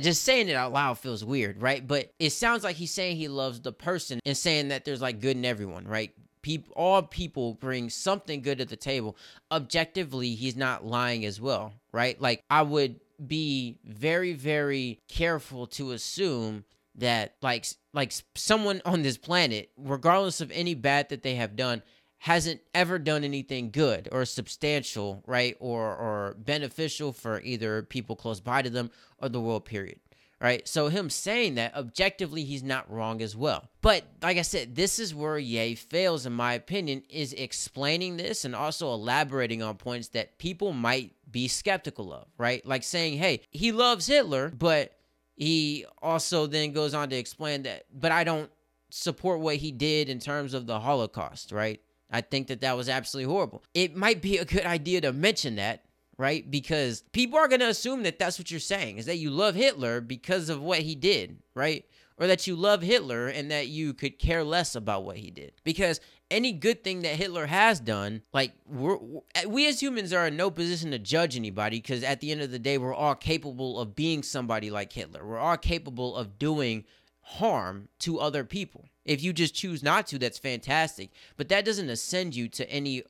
Just 0.00 0.22
saying 0.22 0.48
it 0.48 0.54
out 0.54 0.72
loud 0.72 0.98
feels 0.98 1.24
weird, 1.24 1.60
right? 1.60 1.86
But 1.86 2.12
it 2.18 2.30
sounds 2.30 2.62
like 2.62 2.76
he's 2.76 2.92
saying 2.92 3.16
he 3.16 3.28
loves 3.28 3.60
the 3.60 3.72
person 3.72 4.20
and 4.24 4.36
saying 4.36 4.68
that 4.68 4.84
there's 4.84 5.02
like 5.02 5.20
good 5.20 5.36
in 5.36 5.44
everyone, 5.44 5.86
right? 5.86 6.12
People, 6.42 6.72
all 6.76 7.02
people 7.02 7.54
bring 7.54 7.90
something 7.90 8.42
good 8.42 8.58
to 8.58 8.64
the 8.64 8.76
table. 8.76 9.16
Objectively, 9.50 10.34
he's 10.34 10.56
not 10.56 10.84
lying 10.84 11.24
as 11.24 11.40
well, 11.40 11.72
right? 11.90 12.20
Like 12.20 12.44
I 12.50 12.62
would 12.62 13.00
be 13.24 13.78
very, 13.84 14.34
very 14.34 15.00
careful 15.08 15.66
to 15.68 15.92
assume 15.92 16.64
that 16.96 17.34
like 17.42 17.66
like 17.92 18.12
someone 18.34 18.82
on 18.84 19.02
this 19.02 19.16
planet, 19.16 19.70
regardless 19.76 20.40
of 20.40 20.50
any 20.52 20.74
bad 20.74 21.08
that 21.08 21.22
they 21.22 21.34
have 21.34 21.56
done, 21.56 21.82
hasn't 22.24 22.58
ever 22.74 22.98
done 22.98 23.22
anything 23.22 23.70
good 23.70 24.08
or 24.10 24.24
substantial, 24.24 25.22
right? 25.26 25.58
Or 25.60 25.94
or 25.94 26.34
beneficial 26.38 27.12
for 27.12 27.38
either 27.42 27.82
people 27.82 28.16
close 28.16 28.40
by 28.40 28.62
to 28.62 28.70
them 28.70 28.90
or 29.18 29.28
the 29.28 29.42
world 29.42 29.66
period. 29.66 30.00
Right? 30.40 30.66
So 30.66 30.88
him 30.88 31.10
saying 31.10 31.56
that 31.56 31.74
objectively 31.74 32.44
he's 32.44 32.62
not 32.62 32.90
wrong 32.90 33.20
as 33.20 33.36
well. 33.36 33.68
But 33.82 34.04
like 34.22 34.38
I 34.38 34.42
said, 34.42 34.74
this 34.74 34.98
is 34.98 35.14
where 35.14 35.38
Ye 35.38 35.74
fails 35.74 36.24
in 36.24 36.32
my 36.32 36.54
opinion 36.54 37.02
is 37.10 37.34
explaining 37.34 38.16
this 38.16 38.46
and 38.46 38.56
also 38.56 38.92
elaborating 38.94 39.62
on 39.62 39.76
points 39.76 40.08
that 40.08 40.38
people 40.38 40.72
might 40.72 41.12
be 41.30 41.46
skeptical 41.46 42.10
of, 42.10 42.26
right? 42.38 42.64
Like 42.64 42.84
saying, 42.84 43.18
"Hey, 43.18 43.42
he 43.50 43.70
loves 43.70 44.06
Hitler, 44.06 44.48
but 44.48 44.96
he 45.36 45.84
also 46.00 46.46
then 46.46 46.72
goes 46.72 46.94
on 46.94 47.10
to 47.10 47.16
explain 47.16 47.64
that 47.64 47.84
but 47.92 48.12
I 48.12 48.24
don't 48.24 48.50
support 48.88 49.40
what 49.40 49.56
he 49.56 49.72
did 49.72 50.08
in 50.08 50.20
terms 50.20 50.54
of 50.54 50.66
the 50.66 50.80
Holocaust, 50.80 51.52
right? 51.52 51.82
I 52.14 52.20
think 52.20 52.46
that 52.46 52.60
that 52.60 52.76
was 52.76 52.88
absolutely 52.88 53.32
horrible. 53.32 53.64
It 53.74 53.96
might 53.96 54.22
be 54.22 54.38
a 54.38 54.44
good 54.44 54.64
idea 54.64 55.00
to 55.00 55.12
mention 55.12 55.56
that, 55.56 55.84
right? 56.16 56.48
Because 56.48 57.02
people 57.12 57.40
are 57.40 57.48
going 57.48 57.58
to 57.58 57.68
assume 57.68 58.04
that 58.04 58.20
that's 58.20 58.38
what 58.38 58.52
you're 58.52 58.60
saying 58.60 58.98
is 58.98 59.06
that 59.06 59.18
you 59.18 59.30
love 59.30 59.56
Hitler 59.56 60.00
because 60.00 60.48
of 60.48 60.62
what 60.62 60.78
he 60.78 60.94
did, 60.94 61.38
right? 61.56 61.84
Or 62.16 62.28
that 62.28 62.46
you 62.46 62.54
love 62.54 62.82
Hitler 62.82 63.26
and 63.26 63.50
that 63.50 63.66
you 63.66 63.94
could 63.94 64.20
care 64.20 64.44
less 64.44 64.76
about 64.76 65.02
what 65.02 65.16
he 65.16 65.32
did. 65.32 65.54
Because 65.64 66.00
any 66.30 66.52
good 66.52 66.84
thing 66.84 67.02
that 67.02 67.16
Hitler 67.16 67.46
has 67.46 67.80
done, 67.80 68.22
like 68.32 68.52
we're, 68.64 68.98
we 69.48 69.66
as 69.68 69.82
humans 69.82 70.12
are 70.12 70.28
in 70.28 70.36
no 70.36 70.52
position 70.52 70.92
to 70.92 71.00
judge 71.00 71.36
anybody 71.36 71.78
because 71.78 72.04
at 72.04 72.20
the 72.20 72.30
end 72.30 72.42
of 72.42 72.52
the 72.52 72.60
day, 72.60 72.78
we're 72.78 72.94
all 72.94 73.16
capable 73.16 73.80
of 73.80 73.96
being 73.96 74.22
somebody 74.22 74.70
like 74.70 74.92
Hitler. 74.92 75.26
We're 75.26 75.38
all 75.38 75.56
capable 75.56 76.14
of 76.14 76.38
doing 76.38 76.84
harm 77.22 77.88
to 77.98 78.20
other 78.20 78.44
people. 78.44 78.84
If 79.04 79.22
you 79.22 79.32
just 79.32 79.54
choose 79.54 79.82
not 79.82 80.06
to, 80.08 80.18
that's 80.18 80.38
fantastic. 80.38 81.10
But 81.36 81.48
that 81.48 81.64
doesn't 81.64 81.90
ascend 81.90 82.34
you 82.34 82.48
to 82.48 82.70
any 82.70 83.02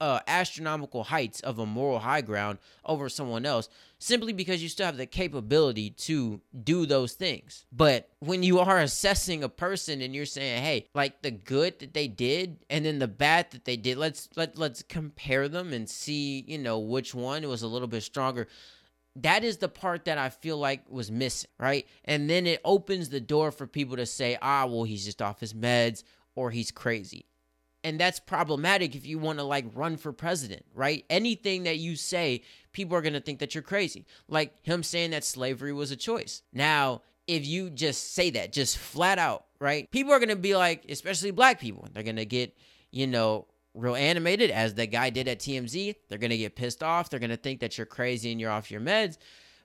uh, 0.00 0.20
astronomical 0.26 1.04
heights 1.04 1.40
of 1.40 1.58
a 1.58 1.66
moral 1.66 1.98
high 1.98 2.22
ground 2.22 2.58
over 2.86 3.08
someone 3.08 3.44
else 3.44 3.68
simply 3.98 4.32
because 4.32 4.62
you 4.62 4.68
still 4.68 4.86
have 4.86 4.96
the 4.96 5.04
capability 5.04 5.90
to 5.90 6.40
do 6.64 6.86
those 6.86 7.12
things. 7.12 7.66
But 7.70 8.08
when 8.20 8.42
you 8.42 8.60
are 8.60 8.78
assessing 8.78 9.44
a 9.44 9.48
person 9.48 10.00
and 10.00 10.14
you're 10.14 10.24
saying, 10.24 10.62
"Hey, 10.62 10.86
like 10.94 11.20
the 11.20 11.30
good 11.30 11.78
that 11.80 11.92
they 11.92 12.08
did 12.08 12.64
and 12.70 12.86
then 12.86 12.98
the 12.98 13.08
bad 13.08 13.50
that 13.50 13.66
they 13.66 13.76
did, 13.76 13.98
let's 13.98 14.30
let 14.36 14.56
let's 14.56 14.82
compare 14.82 15.48
them 15.48 15.72
and 15.72 15.88
see, 15.88 16.44
you 16.48 16.58
know, 16.58 16.78
which 16.78 17.14
one 17.14 17.46
was 17.46 17.62
a 17.62 17.68
little 17.68 17.88
bit 17.88 18.02
stronger." 18.02 18.48
That 19.22 19.44
is 19.44 19.58
the 19.58 19.68
part 19.68 20.04
that 20.06 20.18
I 20.18 20.28
feel 20.28 20.58
like 20.58 20.88
was 20.88 21.10
missing, 21.10 21.50
right? 21.58 21.86
And 22.04 22.28
then 22.28 22.46
it 22.46 22.60
opens 22.64 23.08
the 23.08 23.20
door 23.20 23.50
for 23.50 23.66
people 23.66 23.96
to 23.96 24.06
say, 24.06 24.38
"Ah, 24.40 24.66
well, 24.66 24.84
he's 24.84 25.04
just 25.04 25.20
off 25.22 25.40
his 25.40 25.54
meds 25.54 26.04
or 26.34 26.50
he's 26.50 26.70
crazy." 26.70 27.26
and 27.82 27.98
that's 27.98 28.20
problematic 28.20 28.94
if 28.94 29.06
you 29.06 29.18
want 29.18 29.38
to 29.38 29.44
like 29.44 29.64
run 29.74 29.96
for 29.96 30.12
president, 30.12 30.64
right? 30.74 31.04
Anything 31.08 31.64
that 31.64 31.78
you 31.78 31.96
say, 31.96 32.42
people 32.72 32.96
are 32.96 33.02
going 33.02 33.14
to 33.14 33.20
think 33.20 33.38
that 33.38 33.54
you're 33.54 33.62
crazy. 33.62 34.06
Like 34.28 34.54
him 34.64 34.82
saying 34.82 35.10
that 35.12 35.24
slavery 35.24 35.72
was 35.72 35.90
a 35.90 35.96
choice. 35.96 36.42
Now, 36.52 37.02
if 37.26 37.46
you 37.46 37.70
just 37.70 38.14
say 38.14 38.30
that, 38.30 38.52
just 38.52 38.76
flat 38.76 39.18
out, 39.18 39.46
right? 39.60 39.90
People 39.90 40.12
are 40.12 40.18
going 40.18 40.30
to 40.30 40.36
be 40.36 40.56
like, 40.56 40.84
especially 40.88 41.30
black 41.30 41.60
people, 41.60 41.88
they're 41.92 42.02
going 42.02 42.16
to 42.16 42.24
get, 42.24 42.56
you 42.90 43.06
know, 43.06 43.46
real 43.74 43.96
animated 43.96 44.50
as 44.50 44.74
the 44.74 44.86
guy 44.86 45.10
did 45.10 45.28
at 45.28 45.38
TMZ. 45.38 45.94
They're 46.08 46.18
going 46.18 46.30
to 46.30 46.36
get 46.36 46.56
pissed 46.56 46.82
off. 46.82 47.10
They're 47.10 47.20
going 47.20 47.30
to 47.30 47.36
think 47.36 47.60
that 47.60 47.78
you're 47.78 47.86
crazy 47.86 48.32
and 48.32 48.40
you're 48.40 48.50
off 48.50 48.70
your 48.70 48.80
meds. 48.80 49.18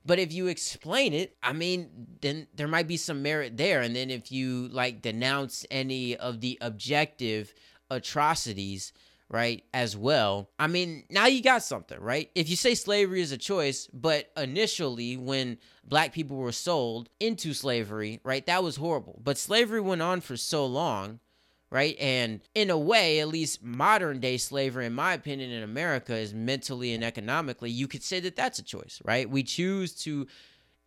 But 0.05 0.19
if 0.19 0.31
you 0.31 0.47
explain 0.47 1.13
it, 1.13 1.35
I 1.41 1.53
mean, 1.53 1.89
then 2.21 2.47
there 2.53 2.67
might 2.67 2.87
be 2.87 2.97
some 2.97 3.23
merit 3.23 3.57
there. 3.57 3.81
And 3.81 3.95
then 3.95 4.09
if 4.11 4.31
you 4.31 4.67
like 4.67 5.01
denounce 5.01 5.65
any 5.71 6.15
of 6.15 6.41
the 6.41 6.59
objective 6.61 7.53
atrocities, 7.89 8.93
right, 9.29 9.63
as 9.73 9.97
well. 9.97 10.49
I 10.59 10.67
mean, 10.67 11.05
now 11.09 11.25
you 11.25 11.41
got 11.41 11.63
something, 11.63 11.99
right? 11.99 12.29
If 12.35 12.49
you 12.49 12.55
say 12.55 12.75
slavery 12.75 13.21
is 13.21 13.31
a 13.31 13.37
choice, 13.37 13.87
but 13.91 14.31
initially 14.37 15.17
when 15.17 15.57
black 15.83 16.13
people 16.13 16.37
were 16.37 16.51
sold 16.51 17.09
into 17.19 17.53
slavery, 17.53 18.19
right, 18.23 18.45
that 18.45 18.63
was 18.63 18.75
horrible. 18.75 19.19
But 19.23 19.37
slavery 19.37 19.81
went 19.81 20.03
on 20.03 20.21
for 20.21 20.37
so 20.37 20.65
long, 20.65 21.19
right? 21.71 21.95
And 21.99 22.41
in 22.53 22.69
a 22.69 22.77
way, 22.77 23.19
at 23.19 23.27
least 23.27 23.63
modern 23.63 24.19
day 24.19 24.37
slavery, 24.37 24.85
in 24.85 24.93
my 24.93 25.13
opinion, 25.13 25.51
in 25.51 25.63
America 25.63 26.15
is 26.15 26.33
mentally 26.33 26.93
and 26.93 27.03
economically, 27.03 27.69
you 27.69 27.87
could 27.87 28.03
say 28.03 28.19
that 28.21 28.35
that's 28.35 28.59
a 28.59 28.63
choice, 28.63 29.01
right? 29.03 29.29
We 29.29 29.43
choose 29.43 29.93
to 30.03 30.27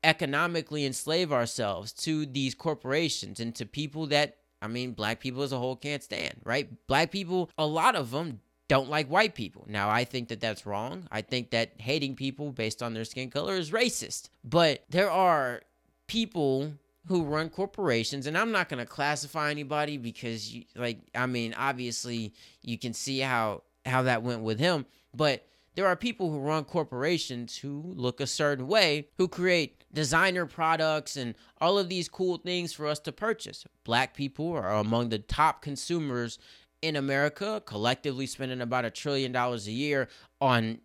economically 0.05 0.87
enslave 0.87 1.33
ourselves 1.33 1.93
to 1.93 2.25
these 2.25 2.55
corporations 2.55 3.41
and 3.41 3.55
to 3.57 3.67
people 3.67 4.07
that 4.07 4.37
I 4.61 4.67
mean, 4.67 4.93
black 4.93 5.21
people 5.21 5.43
as 5.43 5.53
a 5.53 5.59
whole 5.59 5.77
can't 5.77 6.03
stand, 6.03 6.35
right? 6.45 6.69
Black 6.87 7.11
people, 7.11 7.51
a 7.57 7.67
lot 7.67 7.95
of 7.95 8.11
them 8.11 8.41
don't 8.69 8.91
like 8.91 9.09
white 9.09 9.35
people. 9.35 9.65
Now, 9.69 9.89
I 9.89 10.05
think 10.05 10.29
that 10.29 10.41
that's 10.41 10.67
wrong. 10.67 11.09
I 11.11 11.23
think 11.23 11.51
that 11.51 11.73
hating 11.79 12.17
people 12.17 12.53
based 12.53 12.83
on 12.83 12.93
their 12.93 13.05
skin 13.05 13.31
color 13.31 13.55
is 13.55 13.71
racist. 13.71 14.29
But 14.45 14.85
there 14.91 15.11
are 15.11 15.63
people 16.07 16.73
who 17.09 17.25
run 17.25 17.49
corporations, 17.49 18.27
and 18.27 18.37
I'm 18.37 18.53
not 18.53 18.69
going 18.69 18.79
to 18.79 18.87
classify 18.87 19.51
anybody 19.51 19.97
because, 19.97 20.55
you, 20.55 20.65
like, 20.77 20.99
I 21.15 21.27
mean, 21.27 21.55
obviously 21.57 22.33
you 22.63 22.79
can 22.79 22.93
see 22.93 23.21
how 23.21 23.63
how 23.87 24.03
that 24.03 24.23
went 24.23 24.43
with 24.43 24.59
him, 24.59 24.85
but 25.15 25.47
there 25.75 25.87
are 25.87 25.97
people 25.97 26.31
who 26.31 26.41
run 26.41 26.65
corporations 26.65 27.57
who 27.57 27.93
look 27.97 28.21
a 28.21 28.27
certain 28.27 28.67
way, 28.67 29.09
who 29.17 29.29
create 29.29 29.85
designer 29.93 30.45
products 30.45 31.17
and 31.17 31.35
all 31.61 31.79
of 31.79 31.89
these 31.89 32.09
cool 32.09 32.37
things 32.37 32.73
for 32.73 32.87
us 32.87 32.99
to 32.99 33.13
purchase. 33.13 33.65
Black 33.85 34.15
people 34.15 34.53
are 34.53 34.75
among 34.75 35.09
the 35.09 35.21
top 35.21 35.63
consumers 35.63 36.39
in 36.83 36.97
America, 36.97 37.63
collectively 37.65 38.27
spending 38.27 38.61
about 38.61 38.85
a 38.85 38.91
trillion 38.91 39.33
dollars 39.33 39.67
a 39.67 39.73
year 39.73 40.09
on 40.41 40.81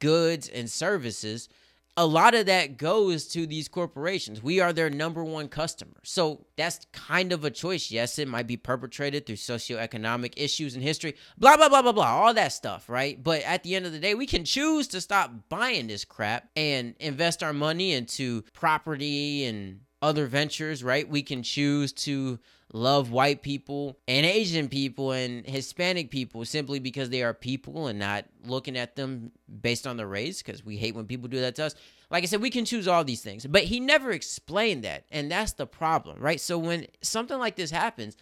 goods 0.00 0.48
and 0.48 0.70
services 0.70 1.48
a 1.96 2.06
lot 2.06 2.34
of 2.34 2.46
that 2.46 2.76
goes 2.76 3.26
to 3.28 3.46
these 3.46 3.68
corporations. 3.68 4.42
We 4.42 4.60
are 4.60 4.72
their 4.72 4.90
number 4.90 5.24
one 5.24 5.48
customer. 5.48 5.96
So 6.04 6.46
that's 6.56 6.86
kind 6.92 7.32
of 7.32 7.44
a 7.44 7.50
choice. 7.50 7.90
Yes, 7.90 8.18
it 8.18 8.28
might 8.28 8.46
be 8.46 8.58
perpetrated 8.58 9.24
through 9.24 9.36
socioeconomic 9.36 10.34
issues 10.36 10.76
in 10.76 10.82
history, 10.82 11.16
blah, 11.38 11.56
blah, 11.56 11.70
blah, 11.70 11.82
blah, 11.82 11.92
blah, 11.92 12.04
all 12.04 12.34
that 12.34 12.52
stuff, 12.52 12.88
right? 12.90 13.22
But 13.22 13.42
at 13.42 13.62
the 13.62 13.74
end 13.74 13.86
of 13.86 13.92
the 13.92 13.98
day, 13.98 14.14
we 14.14 14.26
can 14.26 14.44
choose 14.44 14.88
to 14.88 15.00
stop 15.00 15.30
buying 15.48 15.86
this 15.86 16.04
crap 16.04 16.48
and 16.54 16.94
invest 17.00 17.42
our 17.42 17.54
money 17.54 17.92
into 17.92 18.42
property 18.52 19.44
and 19.44 19.80
other 20.02 20.26
ventures, 20.26 20.84
right? 20.84 21.08
We 21.08 21.22
can 21.22 21.42
choose 21.42 21.92
to 21.94 22.38
love 22.76 23.10
white 23.10 23.42
people 23.42 23.98
and 24.06 24.26
Asian 24.26 24.68
people 24.68 25.12
and 25.12 25.46
Hispanic 25.46 26.10
people 26.10 26.44
simply 26.44 26.78
because 26.78 27.10
they 27.10 27.22
are 27.22 27.32
people 27.32 27.86
and 27.86 27.98
not 27.98 28.26
looking 28.44 28.76
at 28.76 28.96
them 28.96 29.32
based 29.62 29.86
on 29.86 29.96
their 29.96 30.06
race 30.06 30.42
because 30.42 30.64
we 30.64 30.76
hate 30.76 30.94
when 30.94 31.06
people 31.06 31.28
do 31.28 31.40
that 31.40 31.54
to 31.56 31.64
us. 31.64 31.74
Like 32.10 32.22
I 32.22 32.26
said, 32.26 32.42
we 32.42 32.50
can 32.50 32.64
choose 32.64 32.86
all 32.86 33.02
these 33.02 33.22
things, 33.22 33.46
but 33.46 33.64
he 33.64 33.80
never 33.80 34.12
explained 34.12 34.84
that. 34.84 35.04
And 35.10 35.30
that's 35.30 35.52
the 35.52 35.66
problem, 35.66 36.20
right? 36.20 36.40
So 36.40 36.58
when 36.58 36.86
something 37.02 37.38
like 37.38 37.56
this 37.56 37.70
happens, 37.70 38.16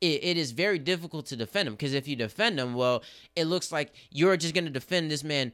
it, 0.00 0.24
it 0.24 0.36
is 0.36 0.52
very 0.52 0.78
difficult 0.78 1.26
to 1.26 1.36
defend 1.36 1.68
him 1.68 1.74
because 1.74 1.92
if 1.92 2.06
you 2.06 2.16
defend 2.16 2.58
him, 2.58 2.74
well, 2.74 3.02
it 3.34 3.44
looks 3.44 3.72
like 3.72 3.92
you're 4.10 4.36
just 4.36 4.54
going 4.54 4.64
to 4.64 4.70
defend 4.70 5.10
this 5.10 5.24
man 5.24 5.52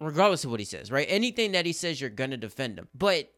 regardless 0.00 0.44
of 0.44 0.50
what 0.50 0.60
he 0.60 0.66
says, 0.66 0.90
right? 0.90 1.06
Anything 1.10 1.52
that 1.52 1.66
he 1.66 1.72
says, 1.72 2.00
you're 2.00 2.10
going 2.10 2.30
to 2.30 2.36
defend 2.36 2.78
him. 2.78 2.88
But 2.94 3.30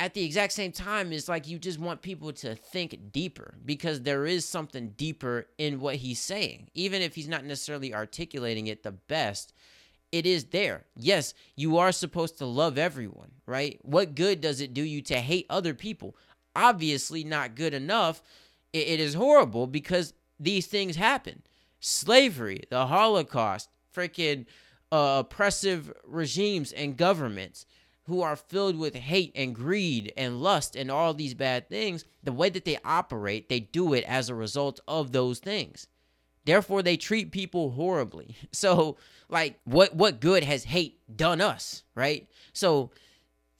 at 0.00 0.14
the 0.14 0.24
exact 0.24 0.54
same 0.54 0.72
time 0.72 1.12
it's 1.12 1.28
like 1.28 1.46
you 1.46 1.58
just 1.58 1.78
want 1.78 2.00
people 2.00 2.32
to 2.32 2.54
think 2.54 3.12
deeper 3.12 3.54
because 3.66 4.00
there 4.00 4.24
is 4.24 4.46
something 4.46 4.88
deeper 4.96 5.46
in 5.58 5.78
what 5.78 5.96
he's 5.96 6.18
saying. 6.18 6.68
Even 6.72 7.02
if 7.02 7.14
he's 7.14 7.28
not 7.28 7.44
necessarily 7.44 7.94
articulating 7.94 8.66
it 8.66 8.82
the 8.82 8.92
best 8.92 9.52
it 10.10 10.26
is 10.26 10.46
there. 10.46 10.86
Yes 10.96 11.34
you 11.54 11.76
are 11.76 11.92
supposed 11.92 12.38
to 12.38 12.46
love 12.46 12.78
everyone 12.78 13.30
right? 13.44 13.78
What 13.82 14.14
good 14.14 14.40
does 14.40 14.62
it 14.62 14.72
do 14.72 14.82
you 14.82 15.02
to 15.02 15.18
hate 15.18 15.46
other 15.50 15.74
people? 15.74 16.16
Obviously 16.56 17.22
not 17.22 17.54
good 17.54 17.74
enough. 17.74 18.22
It, 18.72 19.00
is 19.00 19.14
horrible 19.14 19.66
because 19.66 20.14
these 20.38 20.66
things 20.66 20.96
happen. 20.96 21.42
Slavery 21.78 22.62
the 22.70 22.86
holocaust 22.86 23.68
freaking 23.94 24.46
uh, 24.90 25.22
oppressive 25.26 25.92
regimes 26.04 26.72
and 26.72 26.96
governments 26.96 27.66
who 28.10 28.22
are 28.22 28.34
filled 28.34 28.76
with 28.76 28.94
hate 28.94 29.32
and 29.36 29.54
greed 29.54 30.12
and 30.16 30.42
lust 30.42 30.74
and 30.74 30.90
all 30.90 31.14
these 31.14 31.32
bad 31.32 31.68
things, 31.68 32.04
the 32.24 32.32
way 32.32 32.50
that 32.50 32.64
they 32.64 32.76
operate, 32.84 33.48
they 33.48 33.60
do 33.60 33.94
it 33.94 34.04
as 34.04 34.28
a 34.28 34.34
result 34.34 34.80
of 34.88 35.12
those 35.12 35.38
things. 35.38 35.86
Therefore, 36.44 36.82
they 36.82 36.96
treat 36.96 37.30
people 37.30 37.70
horribly. 37.70 38.36
So, 38.52 38.96
like, 39.28 39.60
what 39.64 39.94
what 39.94 40.20
good 40.20 40.42
has 40.42 40.64
hate 40.64 40.98
done 41.16 41.40
us, 41.40 41.84
right? 41.94 42.28
So, 42.52 42.90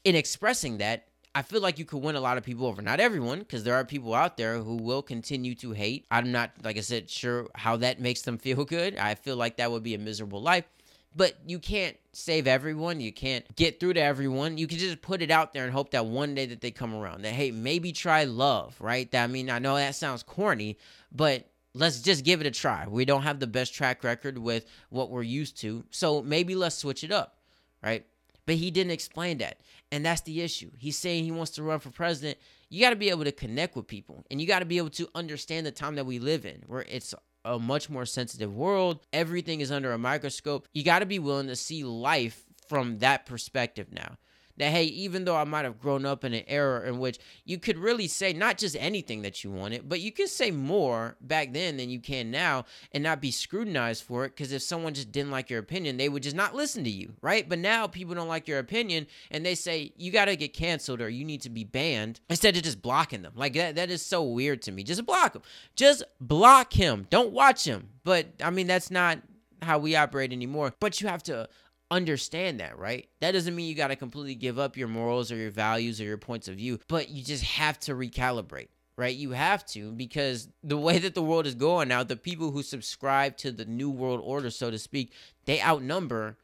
in 0.02 0.16
expressing 0.16 0.78
that, 0.78 1.07
I 1.33 1.42
feel 1.42 1.61
like 1.61 1.78
you 1.78 1.85
could 1.85 2.02
win 2.02 2.16
a 2.16 2.21
lot 2.21 2.38
of 2.38 2.45
people 2.45 2.66
over. 2.66 2.83
Not 2.83 2.99
everyone, 2.99 3.38
because 3.38 3.62
there 3.62 3.76
are 3.76 3.85
people 3.85 4.14
out 4.14 4.37
there 4.37 4.59
who 4.59 4.76
will 4.76 5.02
continue 5.02 5.54
to 5.57 5.71
hate. 5.71 6.07
I'm 6.11 6.33
not, 6.33 6.50
like 6.64 6.76
I 6.76 6.80
said, 6.80 7.09
sure 7.09 7.47
how 7.54 7.76
that 7.76 8.00
makes 8.00 8.23
them 8.23 8.37
feel 8.37 8.64
good. 8.76 8.97
I 8.97 9.14
feel 9.14 9.37
like 9.37 9.59
that 9.59 9.71
would 9.71 9.85
be 9.85 9.95
a 9.95 9.99
miserable 9.99 10.42
life. 10.42 10.64
But 11.14 11.36
you 11.44 11.58
can't 11.58 11.96
save 12.12 12.46
everyone. 12.46 13.00
You 13.00 13.12
can't 13.12 13.44
get 13.56 13.80
through 13.80 13.94
to 13.94 14.00
everyone. 14.00 14.58
You 14.58 14.66
can 14.66 14.78
just 14.78 15.02
put 15.02 15.22
it 15.22 15.30
out 15.30 15.52
there 15.52 15.64
and 15.64 15.72
hope 15.72 15.90
that 15.90 16.06
one 16.06 16.34
day 16.34 16.46
that 16.46 16.60
they 16.60 16.70
come 16.70 16.94
around. 16.94 17.22
That 17.22 17.32
hey, 17.32 17.50
maybe 17.50 17.92
try 17.92 18.24
love, 18.24 18.76
right? 18.80 19.10
That 19.10 19.24
I 19.24 19.26
mean, 19.26 19.50
I 19.50 19.58
know 19.58 19.74
that 19.76 19.96
sounds 19.96 20.22
corny, 20.22 20.78
but 21.10 21.50
let's 21.74 22.00
just 22.00 22.24
give 22.24 22.40
it 22.40 22.46
a 22.46 22.50
try. 22.50 22.86
We 22.86 23.04
don't 23.04 23.22
have 23.22 23.40
the 23.40 23.46
best 23.46 23.74
track 23.74 24.04
record 24.04 24.38
with 24.38 24.66
what 24.90 25.10
we're 25.10 25.22
used 25.22 25.60
to. 25.60 25.84
So 25.90 26.22
maybe 26.22 26.54
let's 26.54 26.76
switch 26.76 27.04
it 27.04 27.12
up, 27.12 27.38
right? 27.82 28.06
But 28.46 28.56
he 28.56 28.70
didn't 28.70 28.92
explain 28.92 29.38
that. 29.38 29.60
And 29.92 30.04
that's 30.04 30.22
the 30.22 30.40
issue. 30.40 30.70
He's 30.78 30.96
saying 30.96 31.24
he 31.24 31.32
wants 31.32 31.52
to 31.52 31.62
run 31.62 31.80
for 31.80 31.90
president. 31.90 32.38
You 32.68 32.80
got 32.80 32.90
to 32.90 32.96
be 32.96 33.10
able 33.10 33.24
to 33.24 33.32
connect 33.32 33.76
with 33.76 33.86
people 33.86 34.24
and 34.30 34.40
you 34.40 34.46
got 34.46 34.60
to 34.60 34.64
be 34.64 34.78
able 34.78 34.90
to 34.90 35.08
understand 35.14 35.66
the 35.66 35.72
time 35.72 35.96
that 35.96 36.06
we 36.06 36.18
live 36.18 36.44
in 36.44 36.62
where 36.66 36.82
it's 36.88 37.14
a 37.44 37.59
much 37.59 37.88
more 37.90 38.06
sensitive 38.06 38.54
world. 38.54 39.00
Everything 39.12 39.61
is 39.61 39.70
under 39.73 39.92
a 39.92 39.99
microscope. 39.99 40.68
You 40.73 40.85
got 40.85 41.00
to 41.00 41.06
be 41.06 41.18
willing 41.18 41.49
to 41.49 41.56
see 41.56 41.85
life 41.85 42.44
from 42.68 42.99
that 42.99 43.26
perspective 43.26 43.92
now 43.92 44.16
that 44.57 44.71
hey, 44.71 44.85
even 44.85 45.25
though 45.25 45.37
I 45.37 45.45
might 45.45 45.64
have 45.64 45.80
grown 45.80 46.04
up 46.04 46.25
in 46.25 46.35
an 46.35 46.45
era 46.47 46.88
in 46.88 46.99
which 46.99 47.19
you 47.45 47.59
could 47.59 47.78
really 47.78 48.07
say 48.07 48.33
not 48.33 48.59
just 48.59 48.76
anything 48.78 49.23
that 49.23 49.42
you 49.42 49.50
wanted, 49.50 49.88
but 49.88 50.00
you 50.00 50.12
could 50.12 50.28
say 50.28 50.50
more 50.50 51.16
back 51.21 51.52
then 51.52 51.76
than 51.76 51.90
you 51.90 52.00
can 52.00 52.30
now 52.30 52.64
and 52.92 53.02
not 53.02 53.21
be 53.21 53.30
scrutinized 53.30 54.04
for 54.04 54.25
it. 54.25 54.37
Because 54.37 54.52
if 54.52 54.62
someone 54.62 54.95
just 54.95 55.12
didn't 55.12 55.30
like 55.30 55.50
your 55.50 55.61
opinion, 55.61 55.97
they 55.97 56.09
would 56.09 56.23
just 56.23 56.37
not 56.37 56.54
listen 56.54 56.85
to 56.85 56.90
you, 56.90 57.14
right? 57.23 57.49
But 57.49 57.59
now 57.59 57.87
people 57.87 58.14
don't 58.14 58.28
like 58.28 58.49
your 58.49 58.59
opinion 58.59 59.07
and 59.30 59.45
they 59.45 59.54
say 59.54 59.92
you 59.97 60.11
got 60.11 60.26
to 60.26 60.37
get 60.37 60.52
canceled 60.52 61.00
or 61.00 61.09
you 61.09 61.25
need 61.25 61.42
to 61.42 61.50
be 61.50 61.64
banned 61.64 62.21
instead 62.28 62.57
of 62.57 62.62
just 62.62 62.83
blocking 62.83 63.23
them. 63.23 63.33
Like 63.35 63.54
that, 63.54 63.76
that 63.76 63.90
is 63.90 64.04
so 64.04 64.23
weird 64.23 64.62
to 64.62 64.73
me. 64.73 64.83
Just 64.83 65.07
block 65.07 65.35
him. 65.35 65.42
Just 65.75 66.02
block 66.21 66.73
him. 66.73 67.07
Don't 67.11 67.33
watch 67.33 67.64
him. 67.64 67.88
But 68.04 68.26
I 68.42 68.50
mean, 68.50 68.66
that's 68.66 68.90
not 68.90 69.21
how 69.62 69.78
we 69.78 69.97
operate 69.97 70.33
anymore. 70.33 70.75
But 70.80 71.00
you 71.00 71.09
have 71.09 71.23
to 71.25 71.49
understand 71.90 72.61
that, 72.61 72.78
right? 72.78 73.09
That 73.20 73.32
doesn't 73.32 73.54
mean 73.54 73.68
you 73.68 73.75
got 73.75 73.88
to 73.88 73.97
completely 73.97 74.35
give 74.35 74.59
up 74.59 74.76
your 74.76 74.88
morals 74.88 75.32
or 75.32 75.37
your 75.37 75.50
values 75.50 76.00
or 76.00 76.04
your 76.04 76.18
points 76.18 76.49
of 76.49 76.56
view, 76.56 76.78
but 76.88 77.09
you 77.11 77.23
just 77.25 77.44
have 77.44 77.78
to 77.80 77.94
recalibrate. 77.94 78.68
right? 78.97 79.16
You 79.16 79.30
have 79.30 79.64
to 79.66 79.92
because 79.92 80.49
the 80.62 80.76
way 80.76 80.99
that 80.99 81.14
the 81.14 81.23
world 81.23 81.47
is 81.47 81.54
going 81.54 81.88
now, 81.88 82.02
the 82.04 82.16
people 82.16 82.50
who 82.50 82.62
subscribe 82.62 83.37
to 83.38 83.50
the 83.50 83.64
new 83.64 83.90
world 83.90 84.20
order, 84.23 84.50
so 84.50 84.70
to 84.70 84.78
speak, 84.78 85.12
they 85.47 85.61
outnumber 85.62 86.37